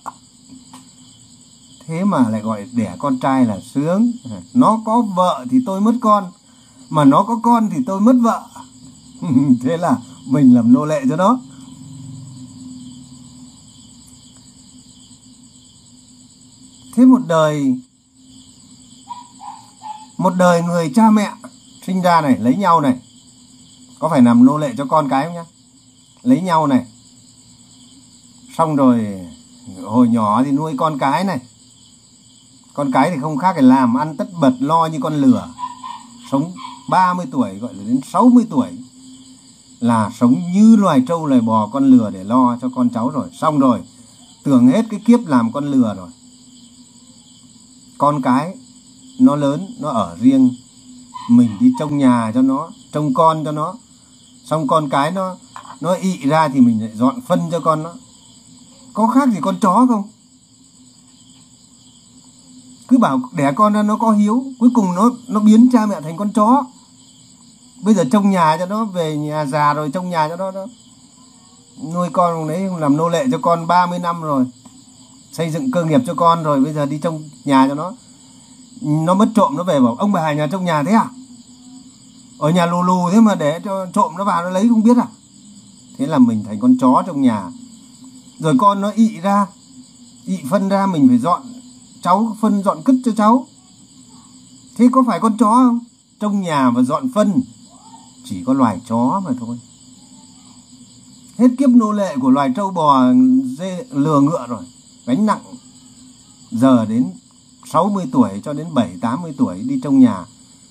[1.88, 4.11] Thế mà lại gọi đẻ con trai là sướng.
[4.53, 6.32] Nó có vợ thì tôi mất con,
[6.89, 8.43] mà nó có con thì tôi mất vợ.
[9.63, 9.97] Thế là
[10.28, 11.39] mình làm nô lệ cho nó.
[16.95, 17.75] Thế một đời
[20.17, 21.31] một đời người cha mẹ
[21.87, 22.99] sinh ra này, lấy nhau này,
[23.99, 25.43] có phải làm nô lệ cho con cái không nhá?
[26.23, 26.85] Lấy nhau này,
[28.57, 29.19] xong rồi
[29.83, 31.39] hồi nhỏ thì nuôi con cái này.
[32.73, 35.49] Con cái thì không khác phải làm ăn tất bật, lo như con lửa.
[36.31, 36.51] Sống
[36.89, 38.69] 30 tuổi gọi là đến 60 tuổi
[39.79, 43.27] là sống như loài trâu loài bò con lừa để lo cho con cháu rồi.
[43.41, 43.79] Xong rồi,
[44.43, 46.09] tưởng hết cái kiếp làm con lừa rồi
[48.02, 48.54] con cái,
[49.20, 50.54] nó lớn, nó ở riêng,
[51.30, 53.76] mình đi trông nhà cho nó, trông con cho nó.
[54.45, 55.36] Xong con cái nó
[55.82, 57.93] nó ị ra thì mình lại dọn phân cho con nó.
[58.93, 60.04] Có khác gì con chó không?
[62.88, 66.02] Cứ bảo đẻ con ra nó có hiếu, cuối cùng nó nó biến cha mẹ
[66.02, 66.66] thành con chó.
[67.82, 70.66] Bây giờ trông nhà cho nó, về nhà già rồi trông nhà cho nó đó.
[71.93, 74.45] Nuôi con đấy làm nô lệ cho con 30 năm rồi
[75.32, 77.93] xây dựng cơ nghiệp cho con rồi bây giờ đi trong nhà cho nó.
[78.82, 81.09] Nó mất trộm nó về bảo, ông bà nhà trong nhà thế à?
[82.38, 84.97] Ở nhà lù lù thế mà để cho trộm nó vào nó lấy không biết
[84.97, 85.07] à?
[85.97, 87.51] Thế là mình thành con chó trong nhà.
[88.39, 89.47] Rồi con nó ị ra,
[90.25, 91.41] ị phân ra mình phải dọn,
[92.01, 93.47] cháu phân dọn cứt cho cháu.
[94.77, 95.79] Thế có phải con chó không?
[96.19, 97.41] Trong nhà và dọn phân,
[98.25, 99.59] chỉ có loài chó mà thôi.
[101.38, 103.03] Hết kiếp nô lệ của loài trâu bò
[103.57, 104.63] dê, lừa ngựa rồi
[105.06, 105.41] gánh nặng
[106.52, 107.12] giờ đến
[107.66, 110.26] 60 tuổi cho đến 7 80 tuổi đi trong nhà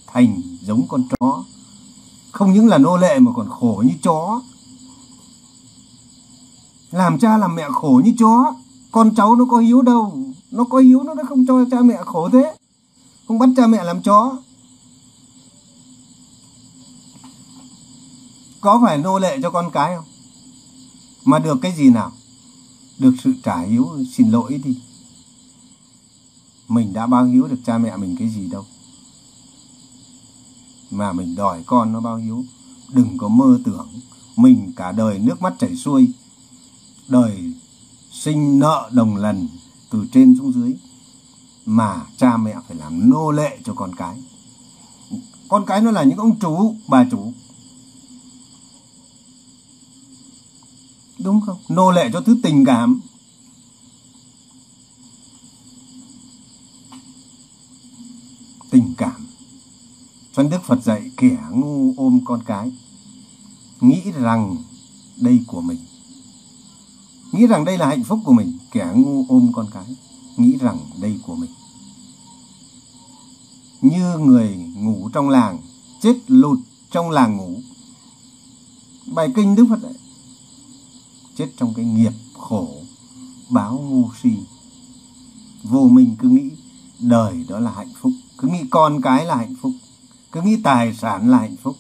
[0.07, 1.45] thành giống con chó.
[2.33, 4.41] Không những là nô lệ mà còn khổ như chó.
[6.91, 8.55] Làm cha làm mẹ khổ như chó,
[8.93, 10.19] con cháu nó có hiếu đâu.
[10.51, 12.55] Nó có hiếu nó đã không cho cha mẹ khổ thế.
[13.29, 14.37] Không bắt cha mẹ làm chó.
[18.61, 20.05] Có phải nô lệ cho con cái không?
[21.25, 22.13] Mà được cái gì nào?
[23.01, 24.77] Được sự trả hiếu, xin lỗi đi.
[26.69, 28.65] Mình đã bao hiếu được cha mẹ mình cái gì đâu.
[30.91, 32.45] Mà mình đòi con nó bao hiếu.
[32.93, 33.89] Đừng có mơ tưởng
[34.37, 36.09] mình cả đời nước mắt chảy xuôi.
[37.09, 37.53] Đời
[38.13, 39.49] sinh nợ đồng lần
[39.91, 40.75] từ trên xuống dưới.
[41.67, 44.23] Mà cha mẹ phải làm nô lệ cho con cái.
[45.49, 47.33] Con cái nó là những ông chủ, bà chủ.
[51.25, 51.59] Đúng không?
[51.69, 53.01] Nô lệ cho thứ tình cảm.
[58.71, 59.27] Tình cảm.
[60.37, 62.73] Cho Đức Phật dạy kẻ ngu ôm con cái.
[63.81, 64.57] Nghĩ rằng
[65.17, 65.79] đây của mình.
[67.33, 68.59] Nghĩ rằng đây là hạnh phúc của mình.
[68.71, 69.97] Kẻ ngu ôm con cái.
[70.37, 71.51] Nghĩ rằng đây của mình.
[73.81, 75.59] Như người ngủ trong làng,
[76.03, 76.59] chết lụt
[76.91, 77.61] trong làng ngủ.
[79.07, 79.93] Bài kinh Đức Phật dạy
[81.41, 82.69] chết trong cái nghiệp khổ,
[83.51, 84.31] báo ngu si.
[85.63, 86.51] Vô minh cứ nghĩ
[86.99, 89.73] đời đó là hạnh phúc, cứ nghĩ con cái là hạnh phúc,
[90.33, 91.77] cứ nghĩ tài sản là hạnh phúc,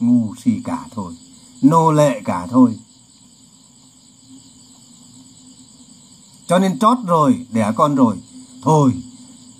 [0.00, 1.14] ngu si cả thôi,
[1.62, 2.78] nô lệ cả thôi.
[6.46, 8.16] Cho nên chót rồi, đẻ con rồi,
[8.62, 8.92] thôi,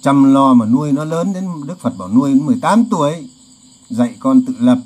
[0.03, 3.29] chăm lo mà nuôi nó lớn đến đức phật bảo nuôi đến 18 tuổi,
[3.91, 4.79] dạy con tự lập,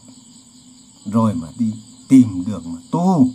[1.05, 1.73] rồi mà đi
[2.09, 3.31] tìm đường mà tu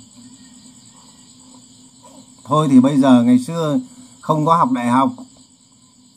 [2.46, 3.80] thôi thì bây giờ ngày xưa
[4.22, 5.12] không có học đại học,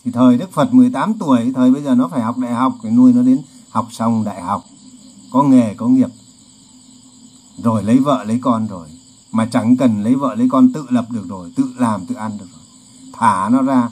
[0.04, 2.90] thì thời Đức Phật 18 tuổi, thời bây giờ nó phải học đại học để
[2.90, 4.64] nuôi nó đến học xong đại học,
[5.32, 6.08] có nghề, có nghiệp.
[7.62, 8.88] Rồi lấy vợ, lấy con rồi.
[9.32, 12.38] Mà chẳng cần lấy vợ, lấy con tự lập được rồi, tự làm, tự ăn
[12.38, 12.62] được rồi.
[13.12, 13.88] Thả nó ra,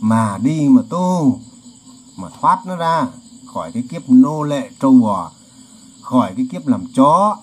[0.00, 1.40] mà đi mà tu,
[2.16, 3.06] mà thoát nó ra
[3.54, 5.30] khỏi cái kiếp nô lệ, trâu bò,
[6.02, 7.36] khỏi cái kiếp làm chó.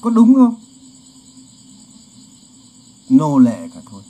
[0.00, 0.54] Có đúng không?
[3.20, 4.02] Nô lệ cả thôi.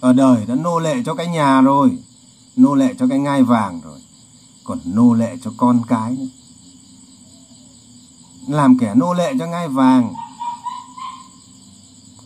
[0.00, 1.98] Ở đời đã nô lệ cho cái nhà rồi,
[2.56, 4.00] nô lệ cho cái ngai vàng rồi,
[4.64, 6.26] còn nô lệ cho con cái nữa.
[8.48, 10.14] Làm kẻ nô lệ cho ngai vàng,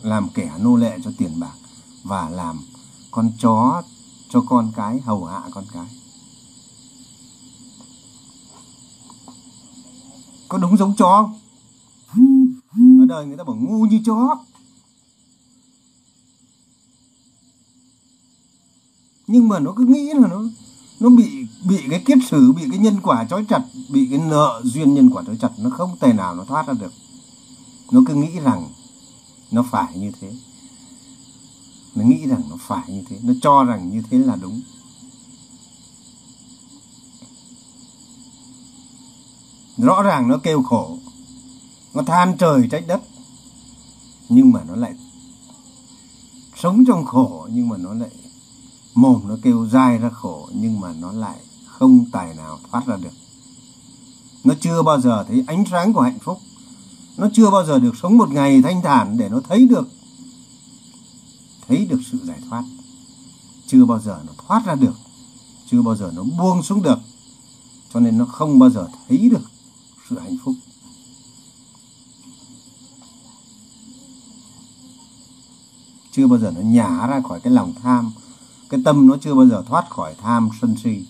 [0.01, 1.55] làm kẻ nô lệ cho tiền bạc,
[2.03, 2.59] và làm
[3.11, 3.83] con chó
[4.29, 5.87] cho con cái, hầu hạ con cái.
[10.49, 12.40] Có đúng giống chó không?
[13.11, 14.45] Đời người ta bảo ngu như chó.
[19.27, 20.43] Nhưng mà nó cứ nghĩ là nó
[20.99, 24.61] nó bị bị cái kiếp sử, bị cái nhân quả trói chặt, bị cái nợ
[24.63, 26.93] duyên nhân quả trói chặt, nó không thể nào nó thoát ra được.
[27.91, 28.69] Nó cứ nghĩ rằng
[29.51, 30.33] nó phải như thế.
[31.95, 33.19] Nó nghĩ rằng nó phải như thế.
[33.23, 34.61] Nó cho rằng như thế là đúng.
[39.77, 40.97] Rõ ràng nó kêu khổ
[41.93, 43.01] nó than trời trách đất,
[44.29, 44.95] nhưng mà nó lại
[46.55, 48.09] sống trong khổ, nhưng mà nó lại
[48.93, 52.97] mồm nó kêu dai ra khổ, nhưng mà nó lại không tài nào thoát ra
[52.97, 53.13] được.
[54.43, 56.39] Nó chưa bao giờ thấy ánh sáng của hạnh phúc.
[57.17, 59.87] Nó chưa bao giờ được sống một ngày thanh thản để nó thấy được
[61.67, 62.63] thấy được sự giải thoát.
[63.67, 64.95] Chưa bao giờ nó thoát ra được,
[65.71, 66.99] chưa bao giờ nó buông xuống được.
[67.93, 69.51] Cho nên nó không bao giờ thấy được
[70.09, 70.55] sự hạnh phúc.
[76.11, 78.11] Chưa bao giờ nó nhả ra khỏi cái lòng tham.
[78.69, 81.05] Cái tâm nó chưa bao giờ thoát khỏi tham sân si.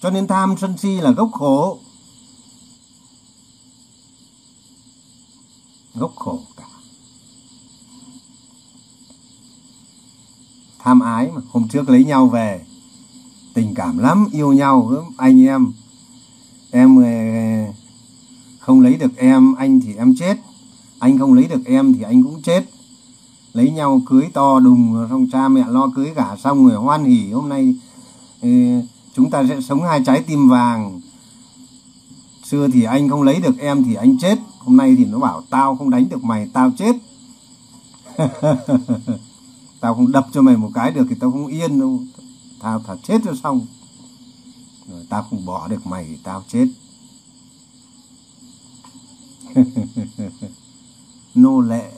[0.00, 1.78] Cho nên tham sân si là gốc khổ.
[5.94, 6.64] Gốc khổ cả.
[10.78, 12.66] Tham ái mà, hôm trước lấy nhau về.
[13.54, 15.72] Tình cảm lắm, yêu nhau anh em.
[16.70, 17.72] Em ờ,
[18.58, 20.36] không lấy được em, anh thì em chết.
[20.98, 22.64] Anh không lấy được em thì anh cũng chết
[23.52, 27.30] lấy nhau cưới to đùng, xong cha mẹ lo cưới cả xong rồi hoan hỉ,
[27.30, 27.74] hôm nay
[28.42, 28.48] ừ,
[29.14, 31.00] chúng ta sẽ sống hai trái tim vàng.
[32.44, 35.42] Xưa thì anh không lấy được em thì anh chết, hôm nay thì nó bảo
[35.50, 36.96] tao không đánh được mày, tao chết.
[39.80, 42.02] Tao không đập cho mày một cái được thì tao không yên đâu.
[42.60, 43.66] Tao thà chết cho xong.
[44.90, 46.68] Rồi tao không bỏ được mày thì tao chết.
[51.34, 51.92] Nô lệ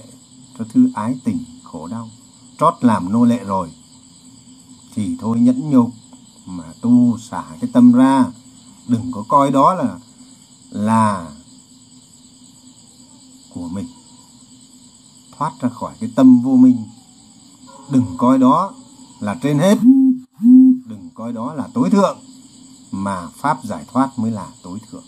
[0.59, 2.11] cho thứ ái tình, khổ đau.
[2.59, 3.73] Trót làm nô lệ rồi.
[4.95, 5.91] Thì thôi nhẫn nhục
[6.47, 8.25] mà tu xả cái tâm ra.
[8.89, 9.99] Đừng có coi đó là
[10.71, 11.31] là
[13.55, 13.87] của mình.
[15.39, 16.85] Thoát ra khỏi cái tâm vô minh.
[17.91, 18.73] Đừng coi đó
[19.21, 19.79] là trên hết.
[20.87, 22.19] Đừng coi đó là tối thượng.
[22.91, 25.05] Mà pháp giải thoát mới là tối thượng.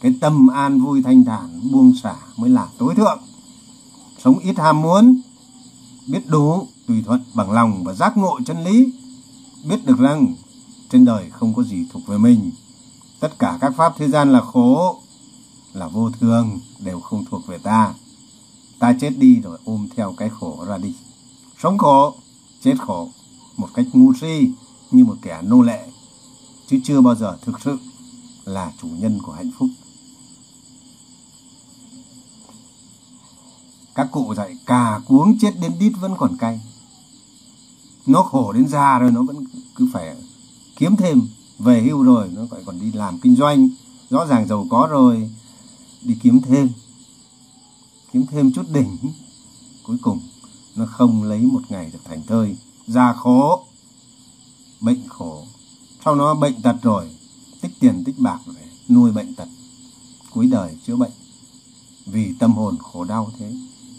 [0.00, 3.18] Cái tâm an vui thanh thản, buông xả mới là tối thượng
[4.24, 5.20] sống ít ham muốn,
[6.06, 8.92] biết đủ tùy thuận, bằng lòng và giác ngộ chân lý,
[9.64, 10.34] biết được rằng
[10.90, 12.50] trên đời không có gì thuộc về mình.
[13.20, 15.00] Tất cả các pháp thế gian là khổ,
[15.72, 17.94] là vô thường, đều không thuộc về ta.
[18.78, 20.94] Ta chết đi rồi ôm theo cái khổ ra đi.
[21.62, 22.14] Sống khổ,
[22.62, 23.08] chết khổ,
[23.56, 24.50] một cách ngu si,
[24.90, 25.88] như một kẻ nô lệ,
[26.66, 27.78] chứ chưa bao giờ thực sự
[28.44, 29.68] là chủ nhân của hạnh phúc.
[34.00, 36.60] Các cụ dạy, cà cuống chết đến đít vẫn còn cay.
[38.06, 39.44] Nó khổ đến già rồi, nó vẫn
[39.74, 40.16] cứ phải
[40.76, 41.28] kiếm thêm.
[41.58, 43.68] Về hưu rồi, nó phải còn đi làm kinh doanh.
[44.10, 45.30] Rõ ràng giàu có rồi,
[46.02, 46.68] đi kiếm thêm.
[48.12, 48.96] Kiếm thêm chút đỉnh.
[49.86, 50.20] Cuối cùng,
[50.76, 52.56] nó không lấy một ngày được thành thơi.
[52.86, 53.64] Già khổ,
[54.80, 55.44] bệnh khổ.
[56.04, 57.10] Sau nó bệnh tật rồi,
[57.60, 59.48] tích tiền tích bạc để nuôi bệnh tật.
[60.30, 61.12] Cuối đời chữa bệnh.
[62.06, 63.52] Vì tâm hồn khổ đau thế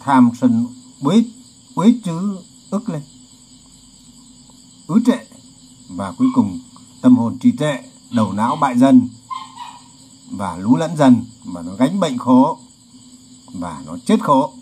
[0.04, 0.66] tham sân
[1.02, 1.24] quế
[1.74, 2.38] quế chứ
[2.70, 3.02] ức lên.
[4.86, 5.18] Ứ trệ
[5.88, 6.60] và cuối cùng
[7.02, 7.76] tâm hồn trì trệ,
[8.10, 9.08] đầu não bại dần
[10.30, 12.58] và lú lẫn dần và nó gánh bệnh khổ
[13.52, 14.52] và nó chết khổ.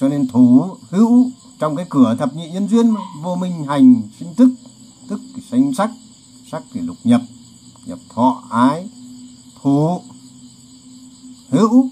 [0.00, 4.34] Cho nên thủ hữu trong cái cửa thập nhị nhân duyên vô minh hành sinh
[4.34, 4.50] thức
[5.08, 5.90] tức thì sanh sắc
[6.50, 7.22] sắc thì lục nhập
[7.86, 8.88] nhập thọ ái,
[9.62, 10.00] thủ
[11.48, 11.90] hữu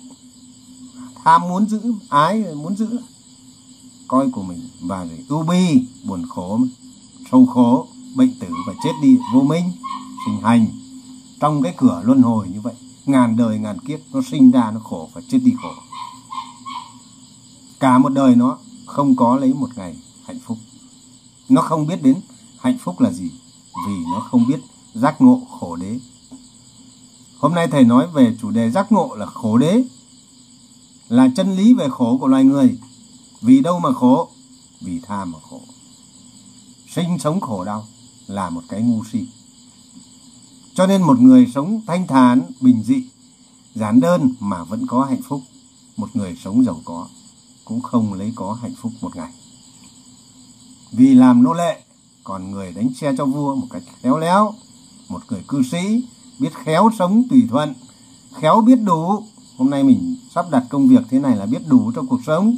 [1.27, 2.99] tham muốn giữ, ái muốn giữ
[4.09, 6.61] coi của mình và rồi ưu bi, buồn khổ,
[7.31, 9.73] sâu khổ, bệnh tử và chết đi vô minh,
[10.27, 10.67] sinh hành.
[11.41, 12.75] Trong cái cửa luân hồi như vậy,
[13.07, 15.69] ngàn đời ngàn kiếp nó sinh ra nó khổ và chết đi khổ.
[17.81, 19.97] Cả một đời nó không có lấy một ngày
[20.27, 20.59] hạnh phúc.
[21.49, 22.21] Nó không biết đến
[22.59, 23.31] hạnh phúc là gì
[23.87, 24.61] vì nó không biết
[24.95, 25.99] giác ngộ khổ đế.
[27.39, 29.85] Hôm nay thầy nói về chủ đề giác ngộ là khổ đế
[31.09, 32.79] là chân lý về khổ của loài người.
[33.41, 34.29] Vì đâu mà khổ?
[34.81, 35.61] Vì tham mà khổ.
[36.95, 37.87] Sinh sống khổ đau
[38.27, 39.27] là một cái ngu si.
[40.75, 43.03] Cho nên một người sống thanh thản, bình dị,
[43.75, 45.43] giản đơn mà vẫn có hạnh phúc,
[45.97, 47.07] một người sống giàu có
[47.65, 49.33] cũng không lấy có hạnh phúc một ngày.
[50.93, 51.83] Vì làm nô lệ,
[52.25, 54.55] còn người đánh xe cho vua một cách khéo léo,
[55.09, 56.05] một người cư sĩ
[56.39, 57.75] biết khéo sống tùy thuận,
[58.41, 59.23] khéo biết đủ,
[59.57, 62.57] hôm nay mình sắp đặt công việc thế này là biết đủ trong cuộc sống.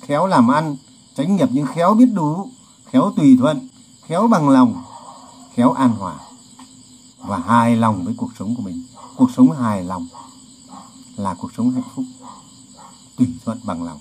[0.00, 0.76] Khéo làm ăn,
[1.14, 2.48] tránh nghiệp nhưng khéo biết đủ,
[2.84, 3.68] khéo tùy thuận,
[4.06, 4.82] khéo bằng lòng,
[5.54, 6.14] khéo an hòa.
[7.18, 8.82] Và hài lòng với cuộc sống của mình.
[9.16, 10.06] Cuộc sống hài lòng
[11.16, 12.04] là cuộc sống hạnh phúc.
[13.16, 13.98] Tùy thuận bằng lòng.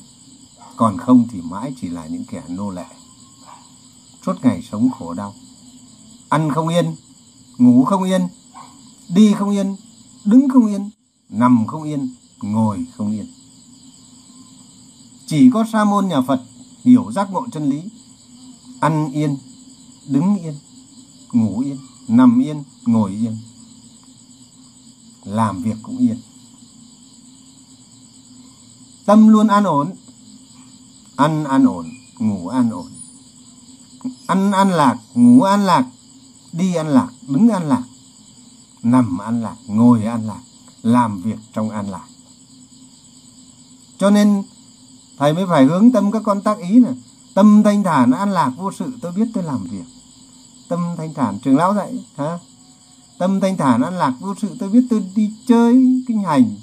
[0.76, 2.86] Còn không thì mãi chỉ là những kẻ nô lệ.
[4.26, 5.34] Suốt ngày sống khổ đau.
[6.30, 6.96] Ăn không yên,
[7.58, 8.22] ngủ không yên,
[9.10, 9.76] đi không yên,
[10.26, 10.90] đứng không yên,
[11.30, 12.10] nằm không yên
[12.42, 13.28] ngồi không yên.
[15.28, 16.42] Chỉ có sa môn nhà phật
[16.84, 17.82] hiểu giác ngộ chân lý,
[18.80, 19.38] ăn yên,
[20.08, 20.54] đứng yên,
[21.32, 21.78] ngủ yên,
[22.08, 23.38] nằm yên, ngồi yên,
[25.24, 26.18] làm việc cũng yên.
[29.06, 29.92] Tâm luôn an ổn,
[31.16, 31.90] ăn an ổn,
[32.20, 32.92] ngủ an ổn.
[34.28, 35.86] Ăn an lạc, ngủ an lạc,
[36.52, 37.84] đi an lạc, đứng an lạc,
[38.84, 40.42] nằm an lạc, ngồi an lạc,
[40.84, 42.06] làm việc trong an lạc
[44.02, 44.44] cho nên
[45.18, 46.94] thầy mới phải hướng tâm các con tác ý này.
[47.34, 49.84] Tâm thanh thản an lạc vô sự, tôi biết tôi làm việc.
[50.68, 52.40] Tâm thanh thản trường lão dạy, hả?
[53.18, 56.56] Tâm thanh thản an lạc vô sự, tôi biết tôi đi chơi, kinh hành.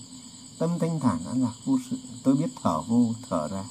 [0.58, 3.64] Tâm thanh thản an lạc vô sự, tôi biết thở vô, thở ra.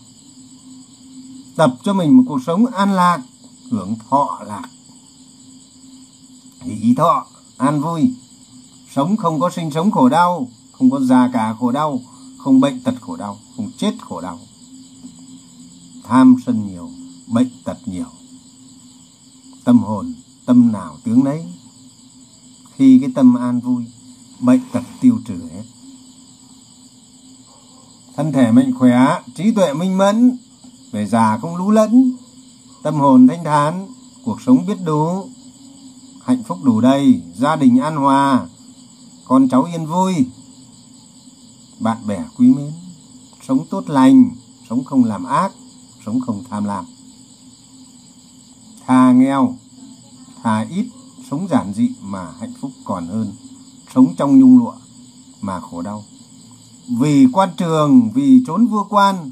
[1.55, 3.22] Tập cho mình một cuộc sống an lạc,
[3.72, 4.70] hưởng thọ lạc.
[6.61, 7.26] Hỷ thọ,
[7.57, 8.13] an vui.
[8.95, 12.01] Sống không có sinh sống khổ đau, không có già cả khổ đau
[12.47, 14.39] không bệnh tật khổ đau, không chết khổ đau.
[16.03, 16.89] Tham sân nhiều,
[17.27, 18.05] bệnh tật nhiều.
[19.63, 20.13] Tâm hồn,
[20.45, 21.45] tâm nào tướng đấy
[22.75, 23.85] khi cái tâm an vui,
[24.39, 25.63] bệnh tật tiêu trừ hết.
[28.15, 30.37] Thân thể mạnh khỏe, trí tuệ minh mẫn,
[30.91, 32.11] về già không lú lẫn.
[32.83, 33.87] Tâm hồn thanh thản,
[34.23, 35.29] cuộc sống biết đủ.
[36.25, 38.47] Hạnh phúc đủ đầy, gia đình an hòa.
[39.25, 40.13] Con cháu yên vui
[41.80, 42.71] bạn bè quý mến,
[43.47, 44.30] sống tốt lành,
[44.69, 45.51] sống không làm ác,
[46.05, 46.86] sống không tham lam.
[48.88, 49.55] Thà nghèo,
[50.43, 50.86] thà ít,
[51.32, 53.34] sống giản dị mà hạnh phúc còn hơn,
[53.95, 54.73] sống trong nhung lụa
[55.41, 56.03] mà khổ đau.
[56.99, 59.32] Vì quan trường, vì trốn vua quan,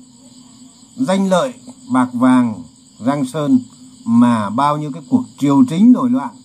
[0.96, 1.54] danh lợi,
[1.90, 2.64] bạc vàng,
[3.00, 3.60] giang sơn
[4.06, 6.36] mà bao nhiêu cái cuộc triều chính nổi loạn,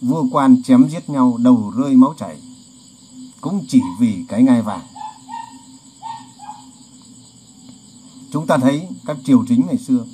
[0.00, 2.40] vua quan chém giết nhau, đầu rơi máu chảy,
[3.40, 4.93] cũng chỉ vì cái ngai vàng.
[8.34, 10.06] Chúng ta thấy các triều chính ngày xưa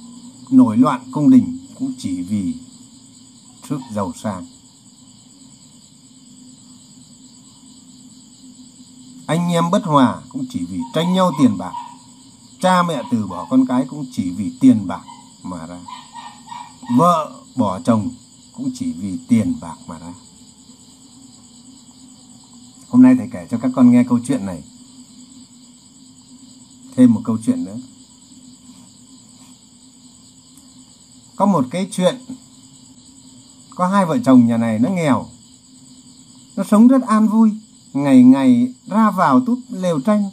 [0.50, 2.54] nổi loạn cung đình cũng chỉ vì
[3.68, 4.46] sự giàu sang.
[9.26, 11.72] Anh em bất hòa cũng chỉ vì tranh nhau tiền bạc.
[12.60, 15.02] Cha mẹ từ bỏ con cái cũng chỉ vì tiền bạc
[15.42, 15.80] mà ra.
[16.98, 18.08] Vợ bỏ chồng
[18.52, 20.14] cũng chỉ vì tiền bạc mà ra.
[22.88, 24.62] Hôm nay thầy kể cho các con nghe câu chuyện này.
[26.96, 27.76] Thêm một câu chuyện nữa.
[31.40, 32.14] Có một cái chuyện.
[33.74, 35.26] Có hai vợ chồng nhà này nó nghèo.
[36.56, 37.50] Nó sống rất an vui.
[37.92, 40.30] Ngày ngày ra vào túp lều tranh.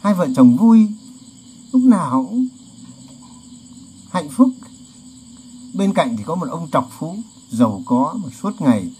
[0.00, 0.88] Hai vợ chồng vui.
[1.72, 2.48] Lúc nào cũng
[4.10, 4.48] hạnh phúc.
[5.74, 7.16] Bên cạnh thì có một ông trọc phú,
[7.50, 8.90] giàu có, mà suốt ngày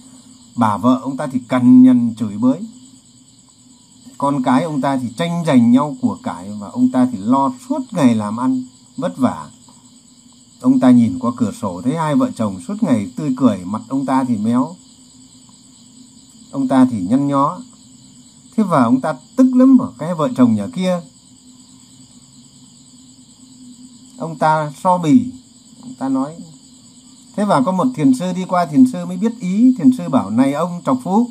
[0.56, 2.60] bà vợ ông ta thì cằn nhằn chửi bới.
[4.18, 7.52] Con cái ông ta thì tranh giành nhau của cải, và ông ta thì lo
[7.68, 8.64] suốt ngày làm ăn,
[8.96, 9.50] vất vả
[10.64, 13.82] ông ta nhìn qua cửa sổ thấy hai vợ chồng suốt ngày tươi cười, mặt
[13.88, 14.76] ông ta thì méo.
[16.50, 17.58] Ông ta thì nhăn nhó.
[18.56, 21.00] Thế và ông ta tức lắm ở cái vợ chồng nhà kia.
[24.18, 25.32] Ông ta so bì.
[25.82, 26.34] Ông ta nói,
[27.36, 30.08] thế và có một thiền sư đi qua, thiền sư mới biết ý, thiền sư
[30.08, 31.30] bảo, này ông trọc phú,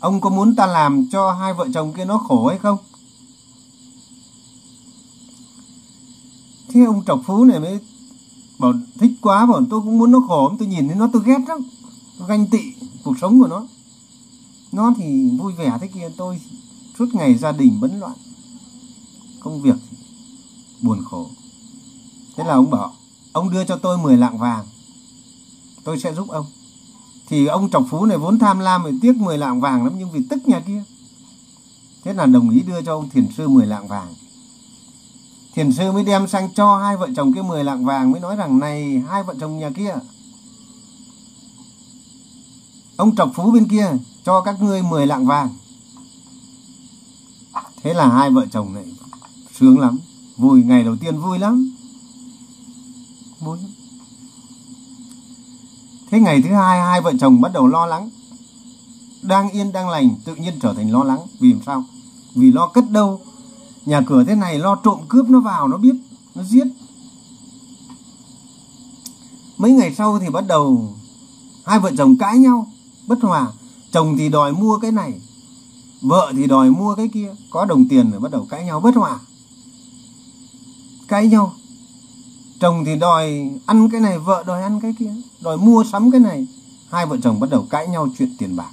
[0.00, 2.78] ông có muốn ta làm cho hai vợ chồng kia nó khổ hay không
[6.76, 7.80] thế ông trọc phú này mới
[8.58, 11.38] bảo thích quá, bảo tôi cũng muốn nó khổ, tôi nhìn thấy nó, tôi ghét
[11.48, 11.60] lắm.
[12.18, 12.58] Tôi ganh tị
[13.04, 13.66] cuộc sống của nó.
[14.72, 16.40] Nó thì vui vẻ thế kia, tôi
[16.98, 18.16] suốt ngày gia đình bấn loạn,
[19.40, 19.76] công việc
[20.80, 21.30] buồn khổ.
[22.36, 22.94] Thế là ông bảo,
[23.32, 24.66] ông đưa cho tôi 10 lạng vàng,
[25.84, 26.46] tôi sẽ giúp ông.
[27.28, 30.10] Thì ông trọc phú này vốn tham lam thì tiếc 10 lạng vàng lắm, nhưng
[30.10, 30.82] vì tức nhà kia.
[32.04, 34.14] Thế là đồng ý đưa cho ông thiền sư 10 lạng vàng
[35.56, 38.36] thiền sư mới đem sang cho hai vợ chồng cái 10 lạng vàng mới nói
[38.36, 39.94] rằng, này, hai vợ chồng nhà kia.
[42.96, 43.90] Ông trọc phú bên kia
[44.24, 45.48] cho các ngươi 10 lạng vàng.
[47.82, 48.84] Thế là hai vợ chồng này
[49.58, 49.98] sướng lắm,
[50.36, 51.70] vui, ngày đầu tiên vui lắm.
[53.40, 53.58] Vui
[56.10, 58.10] thế ngày thứ hai hai vợ chồng bắt đầu lo lắng.
[59.22, 61.20] Đang yên, đang lành, tự nhiên trở thành lo lắng.
[61.38, 61.84] Vì sao?
[62.34, 63.20] Vì lo cất đâu
[63.86, 65.94] nhà cửa thế này lo trộm cướp nó vào, nó biết,
[66.34, 66.66] nó giết.
[69.58, 70.94] Mấy ngày sau thì bắt đầu,
[71.64, 72.66] hai vợ chồng cãi nhau,
[73.06, 73.52] bất hòa.
[73.92, 75.20] Chồng thì đòi mua cái này,
[76.00, 77.34] vợ thì đòi mua cái kia.
[77.50, 79.18] Có đồng tiền rồi bắt đầu cãi nhau, bất hòa.
[81.08, 81.52] Cãi nhau.
[82.60, 85.14] Chồng thì đòi ăn cái này, vợ đòi ăn cái kia.
[85.40, 86.46] Đòi mua sắm cái này.
[86.90, 88.70] Hai vợ chồng bắt đầu cãi nhau chuyện tiền bạc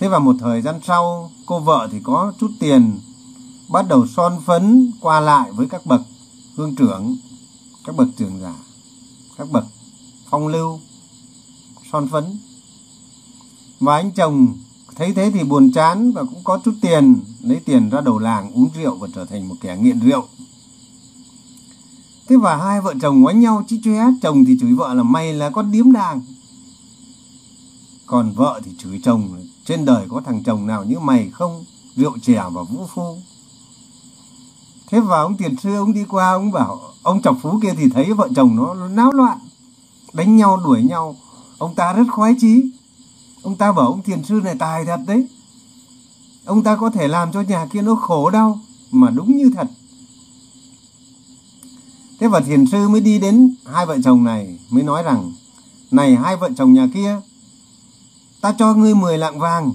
[0.00, 2.98] thế và một thời gian sau, cô vợ thì có chút tiền,
[3.68, 6.00] bắt đầu son phấn qua lại với các bậc
[6.56, 7.16] hương trưởng,
[7.84, 8.54] các bậc trưởng giả,
[9.38, 9.64] các bậc
[10.30, 10.80] phong lưu,
[11.92, 12.38] son phấn.
[13.80, 14.58] Và anh chồng
[14.96, 18.52] thấy thế thì buồn chán và cũng có chút tiền, lấy tiền ra đầu làng
[18.52, 20.28] uống rượu và trở thành một kẻ nghiện rượu.
[22.28, 25.32] Thế và hai vợ chồng quánh nhau chí chóe, chồng thì chửi vợ là mày
[25.32, 26.22] là con điếm đàng.
[28.06, 31.64] Còn vợ thì chửi chồng trên đời có thằng chồng nào như mày không?
[31.96, 33.18] Rượu chè và vũ phu.
[34.88, 37.88] Thế và ông tiền sư, ông đi qua, ông bảo, ông chọc phú kia thì
[37.90, 39.38] thấy vợ chồng nó náo loạn,
[40.12, 41.16] đánh nhau, đuổi nhau.
[41.58, 42.70] Ông ta rất khoái chí.
[43.42, 45.26] Ông ta bảo ông thiền sư này tài thật đấy.
[46.44, 48.60] Ông ta có thể làm cho nhà kia nó khổ đau,
[48.90, 49.68] mà đúng như thật.
[52.20, 55.32] Thế và thiền sư mới đi đến hai vợ chồng này, mới nói rằng,
[55.90, 57.20] này hai vợ chồng nhà kia
[58.40, 59.72] ta cho ngươi 10 lạng vàng.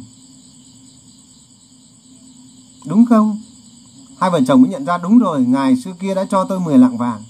[2.86, 3.41] Đúng không?
[4.20, 6.78] Hai vợ chồng mới nhận ra đúng rồi, ngài xưa kia đã cho tôi 10
[6.78, 7.24] lạng vàng.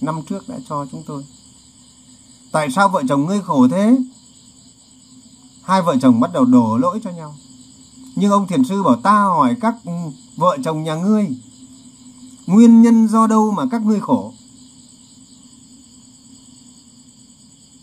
[0.00, 1.24] Năm trước đã cho chúng tôi.
[2.52, 3.96] Tại sao vợ chồng ngươi khổ thế?
[5.62, 7.34] Hai vợ chồng bắt đầu đổ lỗi cho nhau.
[8.16, 9.74] Nhưng ông thiền sư bảo ta hỏi các
[10.36, 11.28] vợ chồng nhà ngươi,
[12.46, 14.32] nguyên nhân do đâu mà các ngươi khổ?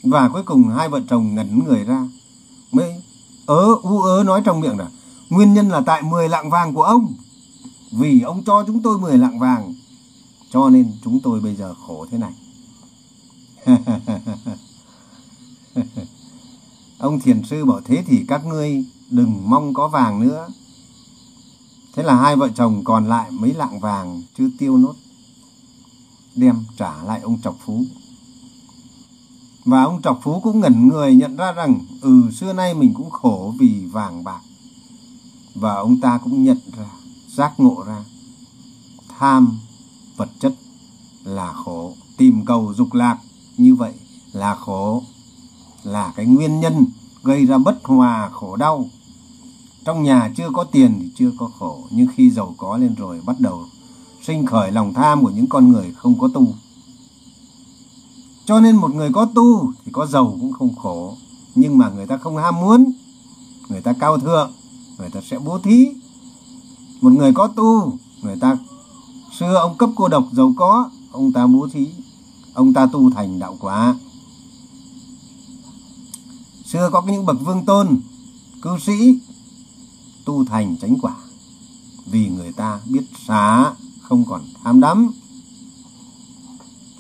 [0.04, 2.08] Và cuối cùng hai vợ chồng ngẩn người ra
[3.50, 4.88] ớ, u ớ nói trong miệng là
[5.30, 7.14] nguyên nhân là tại 10 lạng vàng của ông.
[7.92, 9.74] Vì ông cho chúng tôi 10 lạng vàng,
[10.50, 12.34] cho nên chúng tôi bây giờ khổ thế này.
[16.98, 20.48] Ông thiền sư bảo thế thì các ngươi đừng mong có vàng nữa.
[21.96, 24.94] Thế là hai vợ chồng còn lại mấy lạng vàng chưa tiêu nốt,
[26.36, 27.84] đem trả lại ông trọc phú
[29.70, 33.10] và ông trọc phú cũng ngẩn người nhận ra rằng ừ xưa nay mình cũng
[33.10, 34.42] khổ vì vàng bạc.
[35.56, 36.86] Và ông ta cũng nhận ra,
[37.28, 38.04] giác ngộ ra,
[39.20, 39.60] tham
[40.18, 40.54] vật chất
[41.24, 41.94] là khổ.
[42.18, 43.18] Tìm cầu dục lạc
[43.58, 43.94] như vậy
[44.32, 45.04] là khổ,
[45.84, 46.86] là cái nguyên nhân
[47.24, 48.90] gây ra bất hòa khổ đau.
[49.86, 53.22] Trong nhà chưa có tiền thì chưa có khổ, nhưng khi giàu có lên rồi
[53.26, 53.66] bắt đầu
[54.22, 56.48] sinh khởi lòng tham của những con người không có tu
[58.50, 61.18] cho nên một người có tu thì có giàu cũng không khổ.
[61.56, 62.92] Nhưng mà người ta không ham muốn,
[63.70, 64.52] người ta cao thượng,
[64.98, 65.88] người ta sẽ bố thí.
[67.02, 68.58] Một người có tu, người ta
[69.40, 71.88] xưa ông cấp cô độc giàu có, ông ta bố thí,
[72.54, 73.96] ông ta tu thành đạo quả.
[76.66, 78.02] Xưa có những bậc vương tôn,
[78.62, 79.20] cư sĩ
[80.26, 81.16] tu thành chánh quả
[82.06, 85.12] vì người ta biết xá, không còn tham đắm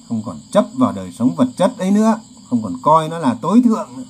[0.09, 3.33] không còn chấp vào đời sống vật chất ấy nữa, không còn coi nó là
[3.41, 4.03] tối thượng nữa.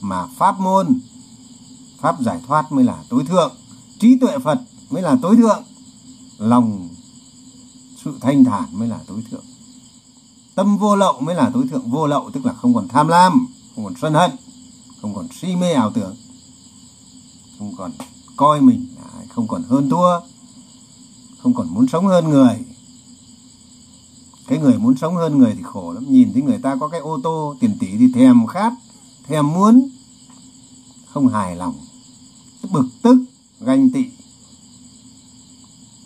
[0.00, 1.00] mà pháp môn,
[2.00, 3.52] pháp giải thoát mới là tối thượng,
[4.00, 4.58] trí tuệ phật
[4.90, 5.62] mới là tối thượng,
[6.38, 6.88] lòng
[8.04, 9.44] sự thanh thản mới là tối thượng,
[10.54, 13.46] tâm vô lậu mới là tối thượng vô lậu tức là không còn tham lam,
[13.74, 14.30] không còn sân hận,
[15.02, 16.16] không còn si mê ảo tưởng,
[17.58, 17.92] không còn
[18.36, 18.86] coi mình
[19.34, 20.20] không còn hơn thua,
[21.42, 22.64] không còn muốn sống hơn người
[24.48, 26.04] cái người muốn sống hơn người thì khổ lắm.
[26.08, 28.72] Nhìn thấy người ta có cái ô tô tiền tỷ thì thèm khát,
[29.28, 29.88] thèm muốn.
[31.06, 31.74] Không hài lòng.
[32.72, 33.24] Bực tức,
[33.60, 34.04] ganh tị.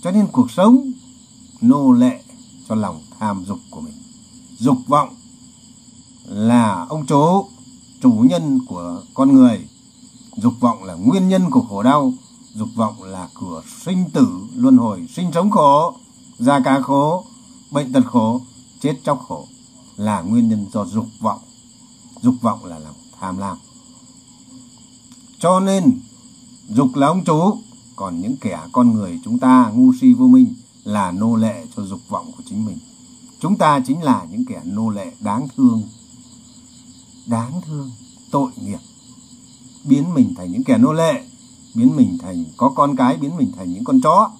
[0.02, 0.92] Cho nên cuộc sống
[1.60, 2.22] nô lệ
[2.68, 3.94] cho lòng tham dục của mình.
[4.58, 5.08] Dục vọng
[6.24, 7.44] là ông chú
[8.02, 9.68] chủ nhân của con người.
[10.36, 12.12] Dục vọng là nguyên nhân của khổ đau.
[12.54, 15.94] Dục vọng là cửa sinh tử luân hồi, sinh sống khổ,
[16.38, 17.24] già cả khổ
[17.72, 18.40] bệnh tật khổ,
[18.80, 19.46] chết trong khổ
[19.96, 21.40] là nguyên nhân do dục vọng.
[22.22, 23.56] Dục vọng là lòng tham lam.
[25.38, 26.00] Cho nên,
[26.68, 27.58] dục là ông chủ,
[27.96, 30.54] còn những kẻ con người chúng ta, ngu si vô minh
[30.84, 32.78] là nô lệ cho dục vọng của chính mình.
[33.40, 35.82] Chúng ta chính là những kẻ nô lệ đáng thương.
[37.26, 37.90] Đáng thương,
[38.30, 38.78] tội nghiệp.
[39.84, 41.24] Biến mình thành những kẻ nô lệ,
[41.74, 44.30] biến mình thành có con cái, biến mình thành những con chó.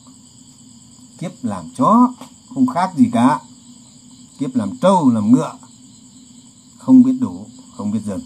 [1.18, 2.14] Kiếp làm chó
[2.54, 3.40] không khác gì cả
[4.38, 5.52] kiếp làm trâu, làm ngựa,
[6.78, 7.46] không biết đủ
[7.76, 8.20] không biết dừng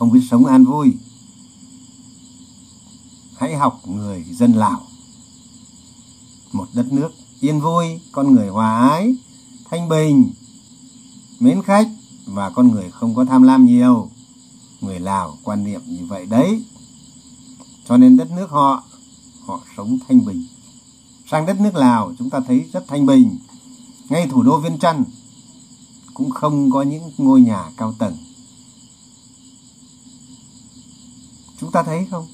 [0.00, 0.94] không biết sống an vui.
[3.36, 4.80] Hãy học người dân lào,
[6.52, 7.10] một đất nước
[7.40, 9.16] yên vui, con người hòa ái,
[9.70, 10.30] thanh bình,
[11.40, 11.88] mến khách
[12.26, 14.10] và con người không có tham lam nhiều.
[14.80, 16.64] Người lào quan niệm như vậy đấy.
[17.88, 18.84] Cho nên đất nước họ
[19.46, 20.46] họ sống thanh bình
[21.30, 23.38] sang đất nước lào, chúng ta thấy rất thanh bình.
[24.08, 25.04] Ngay thủ đô viên chăn
[26.14, 28.16] cũng không có những ngôi nhà cao tầng.
[31.60, 32.26] Chúng ta thấy không?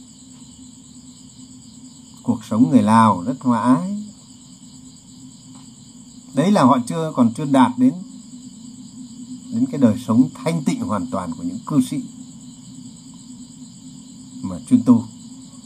[2.23, 4.03] Cuộc sống người lào rất hòa ái.
[6.35, 7.95] Đấy là họ chưa, còn chưa đạt đến
[9.53, 12.03] đến cái đời sống thanh tịnh hoàn toàn của những cư sĩ
[14.43, 15.05] mà chuyên tu.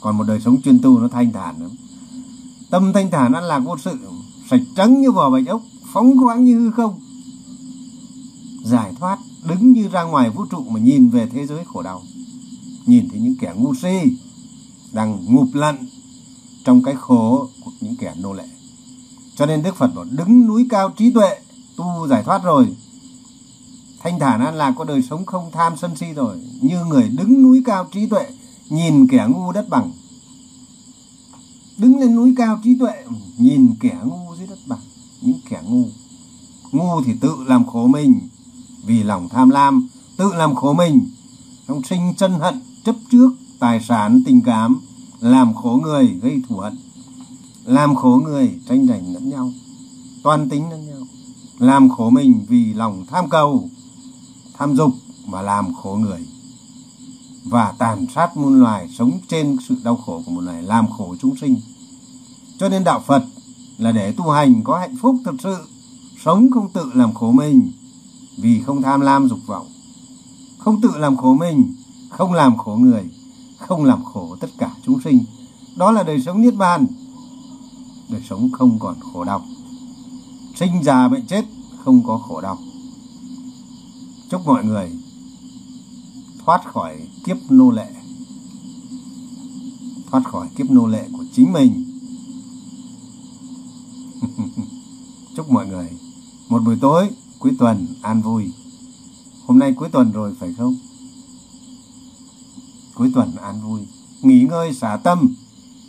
[0.01, 1.71] Còn một đời sống chuyên tu nó thanh thản lắm
[2.71, 3.99] tâm thanh thản an lạc vô sự
[4.51, 5.63] sạch trắng như vỏ bạch ốc,
[5.93, 7.01] phóng khoáng như hư không.
[8.65, 12.03] Giải thoát, đứng như ra ngoài vũ trụ mà nhìn về thế giới khổ đau.
[12.87, 14.17] Nhìn thấy những kẻ ngu si
[14.93, 15.77] đang ngụp lặn
[16.65, 18.47] trong cái khổ của những kẻ nô lệ.
[19.37, 21.39] Cho nên đức phật bảo, đứng núi cao trí tuệ,
[21.77, 22.77] tu giải thoát rồi.
[24.03, 26.37] Thanh thản an lạc có đời sống không tham sân si rồi.
[26.61, 28.27] Như người đứng núi cao trí tuệ,
[28.69, 29.91] nhìn kẻ ngu đất bằng
[31.81, 33.05] đứng lên núi cao trí tuệ,
[33.39, 34.81] nhìn kẻ ngu dưới đất bằng.
[35.21, 35.85] Những kẻ ngu.
[36.73, 38.21] Ngu thì tự làm khổ mình,
[38.87, 41.11] vì lòng tham lam, tự làm khổ mình.
[41.69, 44.81] Trong sinh chân hận, chấp trước tài sản tình cảm,
[45.21, 46.79] làm khổ người gây thù hận.
[47.65, 49.53] Làm khổ người tranh giành lẫn nhau,
[50.23, 51.01] toan tính lẫn nhau.
[51.59, 53.69] Làm khổ mình vì lòng tham cầu,
[54.59, 54.93] tham dục
[55.27, 56.27] mà làm khổ người.
[57.45, 61.17] Và tàn sát muôn loài sống trên sự đau khổ của một loài làm khổ
[61.21, 61.61] chúng sinh
[62.61, 63.23] cho nên đạo phật
[63.79, 65.57] là để tu hành có hạnh phúc thật sự,
[66.25, 67.73] sống không tự làm khổ mình,
[68.37, 69.67] vì không tham lam dục vọng.
[70.59, 71.75] Không tự làm khổ mình,
[72.11, 73.05] không làm khổ người,
[73.59, 75.25] không làm khổ tất cả chúng sinh.
[75.77, 76.87] Đó là đời sống niết bàn.
[78.09, 79.45] Đời sống không còn khổ đau.
[80.57, 81.45] Sinh già bệnh chết,
[81.85, 82.59] không có khổ đau.
[84.31, 84.91] Chúc mọi người
[86.45, 87.91] thoát khỏi kiếp nô lệ,
[90.11, 91.90] thoát khỏi kiếp nô lệ của chính mình.
[95.37, 95.89] chúc mọi người
[96.49, 98.53] một buổi tối cuối tuần an vui.
[99.47, 100.77] Hôm nay cuối tuần rồi, phải không?
[102.95, 103.81] Cuối tuần an vui.
[104.23, 105.35] Nghỉ ngơi xả tâm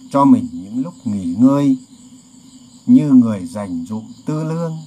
[0.09, 1.77] cho mình những lúc nghỉ ngơi
[2.85, 4.77] như người dành dụng tư lương.